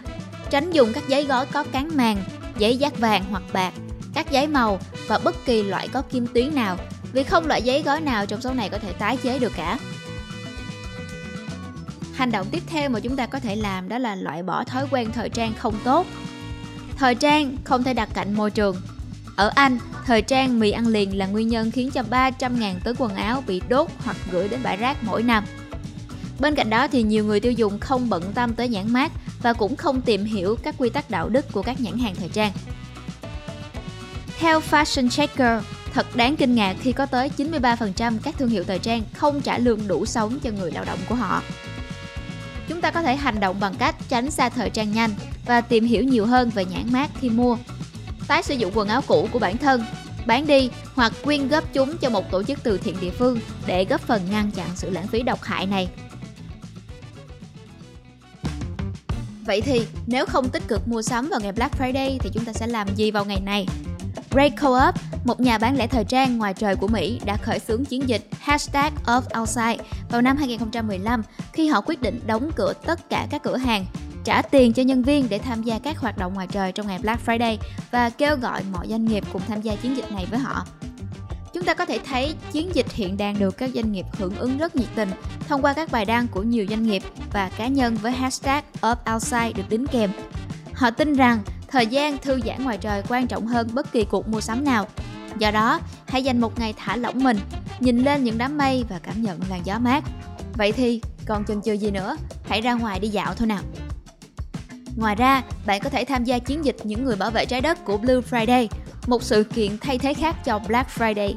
Tránh 0.49 0.71
dùng 0.71 0.93
các 0.93 1.03
giấy 1.07 1.25
gói 1.25 1.45
có 1.45 1.63
cán 1.63 1.89
màng, 1.97 2.23
giấy 2.57 2.77
dát 2.77 2.99
vàng 2.99 3.23
hoặc 3.31 3.43
bạc, 3.53 3.73
các 4.13 4.31
giấy 4.31 4.47
màu 4.47 4.79
và 5.07 5.19
bất 5.19 5.45
kỳ 5.45 5.63
loại 5.63 5.87
có 5.87 6.01
kim 6.01 6.27
tuyến 6.27 6.55
nào, 6.55 6.77
vì 7.13 7.23
không 7.23 7.47
loại 7.47 7.61
giấy 7.61 7.83
gói 7.83 8.01
nào 8.01 8.25
trong 8.25 8.41
số 8.41 8.53
này 8.53 8.69
có 8.69 8.77
thể 8.77 8.93
tái 8.93 9.17
chế 9.17 9.39
được 9.39 9.51
cả. 9.55 9.79
Hành 12.13 12.31
động 12.31 12.47
tiếp 12.51 12.63
theo 12.67 12.89
mà 12.89 12.99
chúng 12.99 13.15
ta 13.15 13.25
có 13.25 13.39
thể 13.39 13.55
làm 13.55 13.89
đó 13.89 13.97
là 13.97 14.15
loại 14.15 14.43
bỏ 14.43 14.63
thói 14.63 14.85
quen 14.91 15.11
thời 15.11 15.29
trang 15.29 15.53
không 15.57 15.75
tốt. 15.83 16.07
Thời 16.97 17.15
trang 17.15 17.57
không 17.63 17.83
thể 17.83 17.93
đặt 17.93 18.09
cạnh 18.13 18.33
môi 18.33 18.51
trường 18.51 18.75
ở 19.35 19.51
Anh, 19.55 19.77
thời 20.05 20.21
trang 20.21 20.59
mì 20.59 20.71
ăn 20.71 20.87
liền 20.87 21.17
là 21.17 21.25
nguyên 21.25 21.47
nhân 21.47 21.71
khiến 21.71 21.91
cho 21.91 22.03
300.000 22.09 22.73
tấn 22.83 22.95
quần 22.99 23.15
áo 23.15 23.43
bị 23.47 23.61
đốt 23.69 23.89
hoặc 23.97 24.17
gửi 24.31 24.47
đến 24.47 24.59
bãi 24.63 24.77
rác 24.77 25.03
mỗi 25.03 25.23
năm. 25.23 25.43
Bên 26.39 26.55
cạnh 26.55 26.69
đó 26.69 26.87
thì 26.87 27.03
nhiều 27.03 27.25
người 27.25 27.39
tiêu 27.39 27.51
dùng 27.51 27.79
không 27.79 28.09
bận 28.09 28.23
tâm 28.33 28.53
tới 28.53 28.67
nhãn 28.67 28.93
mát 28.93 29.11
và 29.43 29.53
cũng 29.53 29.75
không 29.75 30.01
tìm 30.01 30.25
hiểu 30.25 30.55
các 30.63 30.75
quy 30.77 30.89
tắc 30.89 31.09
đạo 31.09 31.29
đức 31.29 31.51
của 31.51 31.61
các 31.61 31.81
nhãn 31.81 31.97
hàng 31.97 32.15
thời 32.15 32.29
trang. 32.29 32.51
Theo 34.39 34.59
Fashion 34.59 35.09
Checker, 35.09 35.63
thật 35.93 36.15
đáng 36.15 36.35
kinh 36.35 36.55
ngạc 36.55 36.75
khi 36.81 36.91
có 36.91 37.05
tới 37.05 37.31
93% 37.37 38.17
các 38.23 38.35
thương 38.37 38.49
hiệu 38.49 38.63
thời 38.63 38.79
trang 38.79 39.03
không 39.13 39.41
trả 39.41 39.57
lương 39.57 39.87
đủ 39.87 40.05
sống 40.05 40.39
cho 40.39 40.51
người 40.51 40.71
lao 40.71 40.85
động 40.85 40.99
của 41.09 41.15
họ. 41.15 41.41
Chúng 42.67 42.81
ta 42.81 42.91
có 42.91 43.01
thể 43.01 43.15
hành 43.15 43.39
động 43.39 43.59
bằng 43.59 43.75
cách 43.75 43.95
tránh 44.09 44.31
xa 44.31 44.49
thời 44.49 44.69
trang 44.69 44.91
nhanh 44.91 45.11
và 45.45 45.61
tìm 45.61 45.85
hiểu 45.85 46.03
nhiều 46.03 46.25
hơn 46.25 46.49
về 46.49 46.65
nhãn 46.65 46.93
mát 46.93 47.09
khi 47.21 47.29
mua 47.29 47.57
tái 48.27 48.43
sử 48.43 48.53
dụng 48.53 48.71
quần 48.75 48.87
áo 48.87 49.01
cũ 49.07 49.27
của 49.31 49.39
bản 49.39 49.57
thân, 49.57 49.83
bán 50.25 50.47
đi 50.47 50.69
hoặc 50.95 51.13
quyên 51.23 51.47
góp 51.47 51.73
chúng 51.73 51.97
cho 51.97 52.09
một 52.09 52.31
tổ 52.31 52.43
chức 52.43 52.63
từ 52.63 52.77
thiện 52.77 52.95
địa 53.01 53.11
phương 53.11 53.39
để 53.65 53.85
góp 53.85 54.01
phần 54.01 54.21
ngăn 54.31 54.51
chặn 54.51 54.67
sự 54.75 54.89
lãng 54.89 55.07
phí 55.07 55.21
độc 55.21 55.41
hại 55.41 55.65
này. 55.65 55.87
Vậy 59.45 59.61
thì 59.61 59.87
nếu 60.07 60.25
không 60.25 60.49
tích 60.49 60.63
cực 60.67 60.87
mua 60.87 61.01
sắm 61.01 61.29
vào 61.29 61.39
ngày 61.39 61.51
Black 61.51 61.79
Friday 61.79 62.17
thì 62.19 62.29
chúng 62.33 62.45
ta 62.45 62.53
sẽ 62.53 62.67
làm 62.67 62.95
gì 62.95 63.11
vào 63.11 63.25
ngày 63.25 63.41
này? 63.41 63.67
Ray 64.31 64.49
Co-op, 64.49 64.95
một 65.25 65.39
nhà 65.39 65.57
bán 65.57 65.77
lẻ 65.77 65.87
thời 65.87 66.03
trang 66.03 66.37
ngoài 66.37 66.53
trời 66.53 66.75
của 66.75 66.87
Mỹ 66.87 67.19
đã 67.25 67.37
khởi 67.37 67.59
xướng 67.59 67.85
chiến 67.85 68.09
dịch 68.09 68.27
Hashtag 68.39 68.93
of 69.05 69.41
Outside 69.41 69.83
vào 70.09 70.21
năm 70.21 70.37
2015 70.37 71.23
khi 71.53 71.67
họ 71.67 71.81
quyết 71.81 72.01
định 72.01 72.19
đóng 72.25 72.51
cửa 72.55 72.73
tất 72.85 73.09
cả 73.09 73.27
các 73.29 73.43
cửa 73.43 73.57
hàng 73.57 73.85
trả 74.23 74.41
tiền 74.41 74.73
cho 74.73 74.83
nhân 74.83 75.03
viên 75.03 75.29
để 75.29 75.39
tham 75.39 75.63
gia 75.63 75.79
các 75.79 75.97
hoạt 75.97 76.17
động 76.17 76.33
ngoài 76.33 76.47
trời 76.47 76.71
trong 76.71 76.87
ngày 76.87 76.99
Black 76.99 77.25
Friday 77.25 77.57
và 77.91 78.09
kêu 78.09 78.35
gọi 78.35 78.63
mọi 78.71 78.87
doanh 78.87 79.05
nghiệp 79.05 79.23
cùng 79.33 79.41
tham 79.47 79.61
gia 79.61 79.75
chiến 79.75 79.97
dịch 79.97 80.11
này 80.11 80.27
với 80.29 80.39
họ. 80.39 80.65
Chúng 81.53 81.63
ta 81.63 81.73
có 81.73 81.85
thể 81.85 81.99
thấy 82.05 82.35
chiến 82.51 82.69
dịch 82.73 82.91
hiện 82.91 83.17
đang 83.17 83.39
được 83.39 83.57
các 83.57 83.69
doanh 83.73 83.91
nghiệp 83.91 84.05
hưởng 84.13 84.35
ứng 84.35 84.57
rất 84.57 84.75
nhiệt 84.75 84.87
tình 84.95 85.09
thông 85.47 85.61
qua 85.61 85.73
các 85.73 85.91
bài 85.91 86.05
đăng 86.05 86.27
của 86.27 86.43
nhiều 86.43 86.65
doanh 86.69 86.83
nghiệp 86.83 87.03
và 87.33 87.49
cá 87.57 87.67
nhân 87.67 87.95
với 87.95 88.11
hashtag 88.11 88.63
Up 88.91 88.97
Outside 89.13 89.51
được 89.53 89.69
đính 89.69 89.87
kèm. 89.87 90.11
Họ 90.73 90.91
tin 90.91 91.13
rằng 91.13 91.39
thời 91.67 91.87
gian 91.87 92.17
thư 92.17 92.39
giãn 92.45 92.63
ngoài 92.63 92.77
trời 92.77 93.03
quan 93.09 93.27
trọng 93.27 93.47
hơn 93.47 93.69
bất 93.73 93.91
kỳ 93.91 94.03
cuộc 94.03 94.27
mua 94.27 94.41
sắm 94.41 94.63
nào. 94.63 94.87
Do 95.37 95.51
đó, 95.51 95.79
hãy 96.07 96.23
dành 96.23 96.41
một 96.41 96.59
ngày 96.59 96.73
thả 96.77 96.95
lỏng 96.95 97.23
mình, 97.23 97.39
nhìn 97.79 98.03
lên 98.03 98.23
những 98.23 98.37
đám 98.37 98.57
mây 98.57 98.85
và 98.89 98.99
cảm 99.03 99.21
nhận 99.21 99.39
làn 99.49 99.61
gió 99.63 99.79
mát. 99.79 100.03
Vậy 100.53 100.71
thì, 100.71 101.01
còn 101.25 101.45
chần 101.45 101.61
chừ 101.61 101.73
gì 101.73 101.91
nữa, 101.91 102.17
hãy 102.49 102.61
ra 102.61 102.73
ngoài 102.73 102.99
đi 102.99 103.07
dạo 103.07 103.33
thôi 103.33 103.47
nào. 103.47 103.61
Ngoài 104.95 105.15
ra, 105.15 105.43
bạn 105.65 105.81
có 105.83 105.89
thể 105.89 106.05
tham 106.05 106.23
gia 106.23 106.39
chiến 106.39 106.65
dịch 106.65 106.75
những 106.83 107.05
người 107.05 107.15
bảo 107.15 107.31
vệ 107.31 107.45
trái 107.45 107.61
đất 107.61 107.85
của 107.85 107.97
Blue 107.97 108.21
Friday, 108.29 108.67
một 109.07 109.23
sự 109.23 109.43
kiện 109.43 109.77
thay 109.77 109.97
thế 109.97 110.13
khác 110.13 110.35
cho 110.45 110.59
Black 110.59 110.89
Friday. 110.89 111.33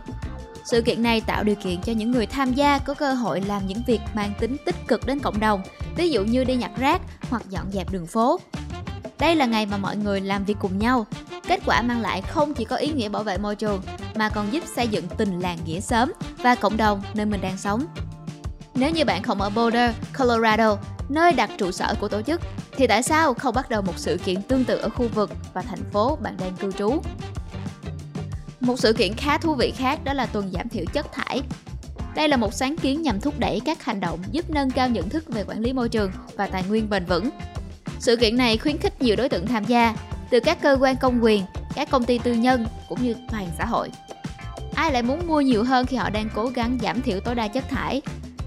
Sự 0.65 0.83
kiện 0.83 1.03
này 1.03 1.21
tạo 1.21 1.45
điều 1.45 1.55
kiện 1.55 1.81
cho 1.83 1.93
những 1.93 2.11
người 2.11 2.27
tham 2.27 2.53
gia 2.53 2.79
có 2.79 2.95
cơ 2.95 3.15
hội 3.15 3.41
làm 3.41 3.67
những 3.67 3.83
việc 3.87 4.01
mang 4.15 4.33
tính 4.41 4.57
tích 4.67 4.77
cực 4.89 5.07
đến 5.07 5.21
cộng 5.21 5.41
đồng, 5.41 5.63
ví 5.97 6.11
dụ 6.11 6.25
như 6.25 6.45
đi 6.45 6.55
nhặt 6.57 6.71
rác 6.79 7.03
hoặc 7.31 7.43
dọn 7.51 7.73
dẹp 7.73 7.93
đường 7.93 8.07
phố. 8.07 8.41
Đây 9.19 9.37
là 9.37 9.47
ngày 9.47 9.67
mà 9.67 9.77
mọi 9.77 9.97
người 9.97 10.21
làm 10.21 10.45
việc 10.45 10.57
cùng 10.61 10.79
nhau. 10.79 11.07
Kết 11.49 11.61
quả 11.67 11.83
mang 11.83 12.01
lại 12.01 12.23
không 12.23 12.55
chỉ 12.55 12.65
có 12.65 12.77
ý 12.77 12.93
nghĩa 12.93 13.09
bảo 13.09 13.23
vệ 13.23 13.39
môi 13.39 13.57
trường 13.57 13.83
mà 14.15 14.29
còn 14.29 14.53
giúp 14.53 14.65
xây 14.77 14.89
dựng 14.89 15.05
tình 15.17 15.41
làng 15.41 15.59
nghĩa 15.65 15.81
xóm 15.81 16.13
và 16.43 16.55
cộng 16.55 16.77
đồng 16.77 17.03
nơi 17.15 17.27
mình 17.27 17.41
đang 17.41 17.59
sống. 17.59 17.85
Nếu 18.75 18.91
như 18.91 19.05
bạn 19.05 19.23
không 19.23 19.41
ở 19.41 19.51
Boulder, 19.51 19.91
Colorado, 20.19 20.77
nơi 21.09 21.33
đặt 21.33 21.51
trụ 21.59 21.71
sở 21.71 21.95
của 22.01 22.09
tổ 22.09 22.23
chức, 22.23 22.41
thì 22.77 22.87
tại 22.87 23.03
sao 23.03 23.35
không 23.35 23.55
bắt 23.55 23.69
đầu 23.69 23.83
một 23.83 23.93
sự 23.97 24.19
kiện 24.25 24.43
tương 24.43 24.65
tự 24.65 24.77
ở 24.77 24.89
khu 24.89 25.09
vực 25.09 25.31
và 25.55 25.63
thành 25.63 25.91
phố 25.93 26.19
bạn 26.23 26.37
đang 26.41 26.57
cư 26.57 26.73
trú? 26.73 27.01
Một 28.61 28.81
sự 28.81 28.93
kiện 28.93 29.15
khá 29.15 29.39
thú 29.39 29.55
vị 29.55 29.73
khác 29.77 30.05
đó 30.05 30.13
là 30.13 30.27
tuần 30.27 30.51
giảm 30.53 30.69
thiểu 30.69 30.85
chất 30.93 31.13
thải. 31.13 31.43
Đây 32.15 32.29
là 32.29 32.37
một 32.37 32.55
sáng 32.55 32.77
kiến 32.77 33.03
nhằm 33.03 33.21
thúc 33.21 33.35
đẩy 33.39 33.61
các 33.65 33.85
hành 33.85 34.01
động 34.01 34.19
giúp 34.31 34.51
nâng 34.51 34.71
cao 34.71 34.89
nhận 34.89 35.09
thức 35.09 35.25
về 35.29 35.45
quản 35.45 35.61
lý 35.61 35.73
môi 35.73 35.89
trường 35.89 36.11
và 36.37 36.47
tài 36.47 36.65
nguyên 36.69 36.91
bền 36.91 37.05
vững. 37.05 37.31
Sự 37.99 38.17
kiện 38.17 38.37
này 38.37 38.59
khuyến 38.59 38.79
khích 38.79 39.03
nhiều 39.03 39.17
đối 39.17 39.29
tượng 39.29 39.47
tham 39.47 39.65
gia, 39.65 39.95
từ 40.31 40.41
các 40.41 40.63
cơ 40.63 40.77
quan 40.81 40.97
công 40.97 41.25
quyền, 41.25 41.45
các 41.75 41.91
công 41.91 42.05
ty 42.05 42.19
tư 42.19 42.33
nhân 42.33 42.67
cũng 42.89 43.03
như 43.03 43.15
toàn 43.31 43.49
xã 43.59 43.65
hội. 43.65 43.91
Ai 44.75 44.93
lại 44.93 45.03
muốn 45.03 45.27
mua 45.27 45.41
nhiều 45.41 45.65
hơn 45.65 45.87
khi 45.87 45.97
họ 45.97 46.11
đang 46.11 46.29
cố 46.35 46.47
gắng 46.47 46.79
giảm 46.83 47.03
thiểu 47.03 47.21
tối 47.21 47.35
đa 47.35 47.49
chất 47.49 47.69
thải 47.69 48.03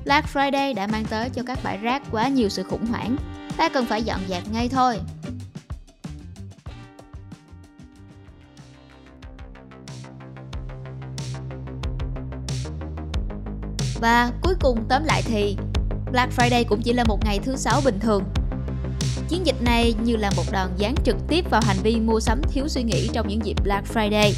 Black 0.06 0.28
Friday 0.34 0.74
đã 0.74 0.88
mang 0.88 1.06
tới 1.06 1.30
cho 1.30 1.44
các 1.46 1.60
bãi 1.64 1.78
rác 1.78 2.04
quá 2.12 2.28
nhiều 2.28 2.50
sự 2.50 2.64
khủng 2.64 2.86
hoảng 2.86 3.18
ta 3.58 3.70
cần 3.70 3.86
phải 3.86 4.04
dọn 4.04 4.20
dẹp 4.30 4.44
ngay 4.52 4.70
thôi. 4.70 5.00
Và 14.02 14.32
cuối 14.42 14.54
cùng 14.62 14.86
tóm 14.90 15.04
lại 15.06 15.22
thì 15.26 15.58
Black 16.12 16.34
Friday 16.38 16.64
cũng 16.70 16.82
chỉ 16.82 16.94
là 16.94 17.04
một 17.04 17.26
ngày 17.26 17.40
thứ 17.40 17.56
sáu 17.56 17.82
bình 17.86 18.00
thường. 18.00 18.24
Chiến 19.30 19.46
dịch 19.46 19.62
này 19.62 19.96
như 20.04 20.16
là 20.16 20.32
một 20.36 20.44
đòn 20.52 20.70
giáng 20.80 20.96
trực 21.06 21.16
tiếp 21.28 21.46
vào 21.50 21.62
hành 21.66 21.78
vi 21.84 22.00
mua 22.00 22.20
sắm 22.20 22.42
thiếu 22.52 22.68
suy 22.68 22.84
nghĩ 22.84 23.10
trong 23.14 23.28
những 23.28 23.46
dịp 23.46 23.56
Black 23.64 23.94
Friday. 23.94 24.34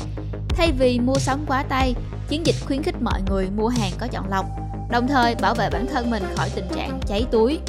Thay 0.49 0.71
vì 0.71 0.99
mua 0.99 1.15
sắm 1.15 1.45
quá 1.47 1.63
tay, 1.63 1.95
chiến 2.27 2.45
dịch 2.45 2.55
khuyến 2.65 2.83
khích 2.83 3.01
mọi 3.01 3.21
người 3.29 3.49
mua 3.49 3.67
hàng 3.67 3.91
có 3.97 4.07
chọn 4.07 4.29
lọc, 4.29 4.45
đồng 4.91 5.07
thời 5.07 5.35
bảo 5.35 5.55
vệ 5.55 5.69
bản 5.69 5.87
thân 5.87 6.09
mình 6.09 6.23
khỏi 6.35 6.49
tình 6.55 6.67
trạng 6.75 6.99
cháy 7.07 7.25
túi. 7.31 7.59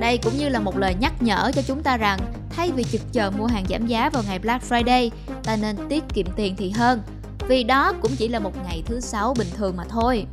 Đây 0.00 0.18
cũng 0.18 0.36
như 0.38 0.48
là 0.48 0.60
một 0.60 0.78
lời 0.78 0.94
nhắc 1.00 1.12
nhở 1.20 1.50
cho 1.54 1.62
chúng 1.62 1.82
ta 1.82 1.96
rằng 1.96 2.18
thay 2.50 2.72
vì 2.72 2.84
trực 2.84 3.12
chờ 3.12 3.30
mua 3.30 3.46
hàng 3.46 3.64
giảm 3.68 3.86
giá 3.86 4.10
vào 4.10 4.22
ngày 4.26 4.38
Black 4.38 4.64
Friday, 4.70 5.10
ta 5.44 5.56
nên 5.56 5.76
tiết 5.88 6.04
kiệm 6.14 6.26
tiền 6.36 6.54
thì 6.58 6.70
hơn, 6.70 7.02
vì 7.48 7.64
đó 7.64 7.92
cũng 8.02 8.12
chỉ 8.16 8.28
là 8.28 8.38
một 8.38 8.52
ngày 8.64 8.82
thứ 8.86 9.00
sáu 9.00 9.34
bình 9.38 9.48
thường 9.56 9.76
mà 9.76 9.84
thôi. 9.88 10.26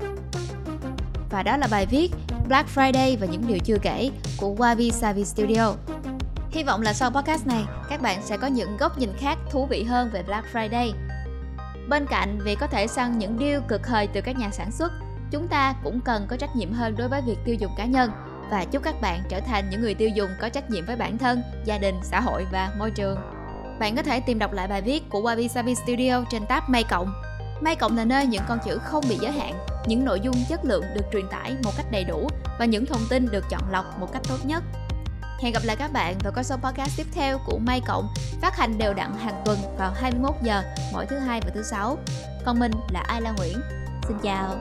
Và 1.29 1.43
đó 1.43 1.57
là 1.57 1.67
bài 1.71 1.85
viết 1.85 2.11
Black 2.47 2.69
Friday 2.75 3.17
và 3.19 3.27
những 3.27 3.47
điều 3.47 3.59
chưa 3.59 3.77
kể 3.81 4.11
của 4.37 4.55
Wabi 4.55 4.91
Sabi 4.91 5.25
Studio. 5.25 5.73
Hy 6.51 6.63
vọng 6.63 6.81
là 6.81 6.93
sau 6.93 7.11
podcast 7.11 7.47
này, 7.47 7.63
các 7.89 8.01
bạn 8.01 8.21
sẽ 8.23 8.37
có 8.37 8.47
những 8.47 8.77
góc 8.77 8.99
nhìn 8.99 9.09
khác 9.17 9.37
thú 9.51 9.65
vị 9.65 9.83
hơn 9.83 10.09
về 10.13 10.23
Black 10.23 10.47
Friday. 10.53 10.91
Bên 11.89 12.05
cạnh 12.09 12.39
việc 12.43 12.57
có 12.59 12.67
thể 12.67 12.87
săn 12.87 13.19
những 13.19 13.37
deal 13.39 13.61
cực 13.67 13.87
hời 13.87 14.07
từ 14.07 14.21
các 14.21 14.37
nhà 14.37 14.49
sản 14.51 14.71
xuất, 14.71 14.91
chúng 15.31 15.47
ta 15.47 15.73
cũng 15.83 15.99
cần 16.01 16.25
có 16.29 16.37
trách 16.37 16.55
nhiệm 16.55 16.71
hơn 16.71 16.95
đối 16.97 17.07
với 17.07 17.21
việc 17.21 17.37
tiêu 17.45 17.55
dùng 17.59 17.71
cá 17.77 17.85
nhân 17.85 18.11
và 18.51 18.65
chúc 18.65 18.83
các 18.83 19.01
bạn 19.01 19.23
trở 19.29 19.39
thành 19.39 19.69
những 19.69 19.81
người 19.81 19.93
tiêu 19.93 20.09
dùng 20.09 20.29
có 20.41 20.49
trách 20.49 20.69
nhiệm 20.69 20.85
với 20.85 20.95
bản 20.95 21.17
thân, 21.17 21.43
gia 21.65 21.77
đình, 21.77 21.95
xã 22.03 22.21
hội 22.21 22.45
và 22.51 22.73
môi 22.79 22.91
trường. 22.91 23.17
Bạn 23.79 23.95
có 23.95 24.03
thể 24.03 24.19
tìm 24.19 24.39
đọc 24.39 24.53
lại 24.53 24.67
bài 24.67 24.81
viết 24.81 25.03
của 25.09 25.21
Wabi 25.21 25.47
Sabi 25.47 25.75
Studio 25.75 26.23
trên 26.31 26.45
tab 26.45 26.63
May 26.67 26.83
Cộng. 26.83 27.13
May 27.61 27.75
Cộng 27.75 27.97
là 27.97 28.05
nơi 28.05 28.25
những 28.25 28.41
con 28.47 28.59
chữ 28.65 28.77
không 28.77 29.03
bị 29.09 29.17
giới 29.21 29.31
hạn, 29.31 29.53
những 29.87 30.05
nội 30.05 30.19
dung 30.19 30.35
chất 30.49 30.65
lượng 30.65 30.83
được 30.95 31.05
truyền 31.13 31.27
tải 31.27 31.55
một 31.63 31.71
cách 31.77 31.85
đầy 31.91 32.03
đủ 32.03 32.29
và 32.59 32.65
những 32.65 32.85
thông 32.85 33.01
tin 33.09 33.27
được 33.31 33.45
chọn 33.49 33.61
lọc 33.71 33.99
một 33.99 34.13
cách 34.13 34.21
tốt 34.29 34.37
nhất. 34.43 34.63
Hẹn 35.41 35.53
gặp 35.53 35.63
lại 35.63 35.75
các 35.75 35.93
bạn 35.93 36.15
vào 36.23 36.33
các 36.33 36.43
số 36.43 36.55
podcast 36.55 36.97
tiếp 36.97 37.07
theo 37.13 37.39
của 37.45 37.57
May 37.57 37.81
Cộng 37.87 38.07
phát 38.41 38.57
hành 38.57 38.77
đều 38.77 38.93
đặn 38.93 39.17
hàng 39.17 39.41
tuần 39.45 39.57
vào 39.77 39.91
21 39.95 40.35
giờ 40.43 40.63
mỗi 40.93 41.05
thứ 41.05 41.17
hai 41.17 41.41
và 41.41 41.51
thứ 41.53 41.63
sáu. 41.63 41.97
Còn 42.45 42.59
mình 42.59 42.71
là 42.93 43.03
Ai 43.07 43.21
La 43.21 43.31
Nguyễn. 43.31 43.57
Xin 44.07 44.17
chào. 44.23 44.55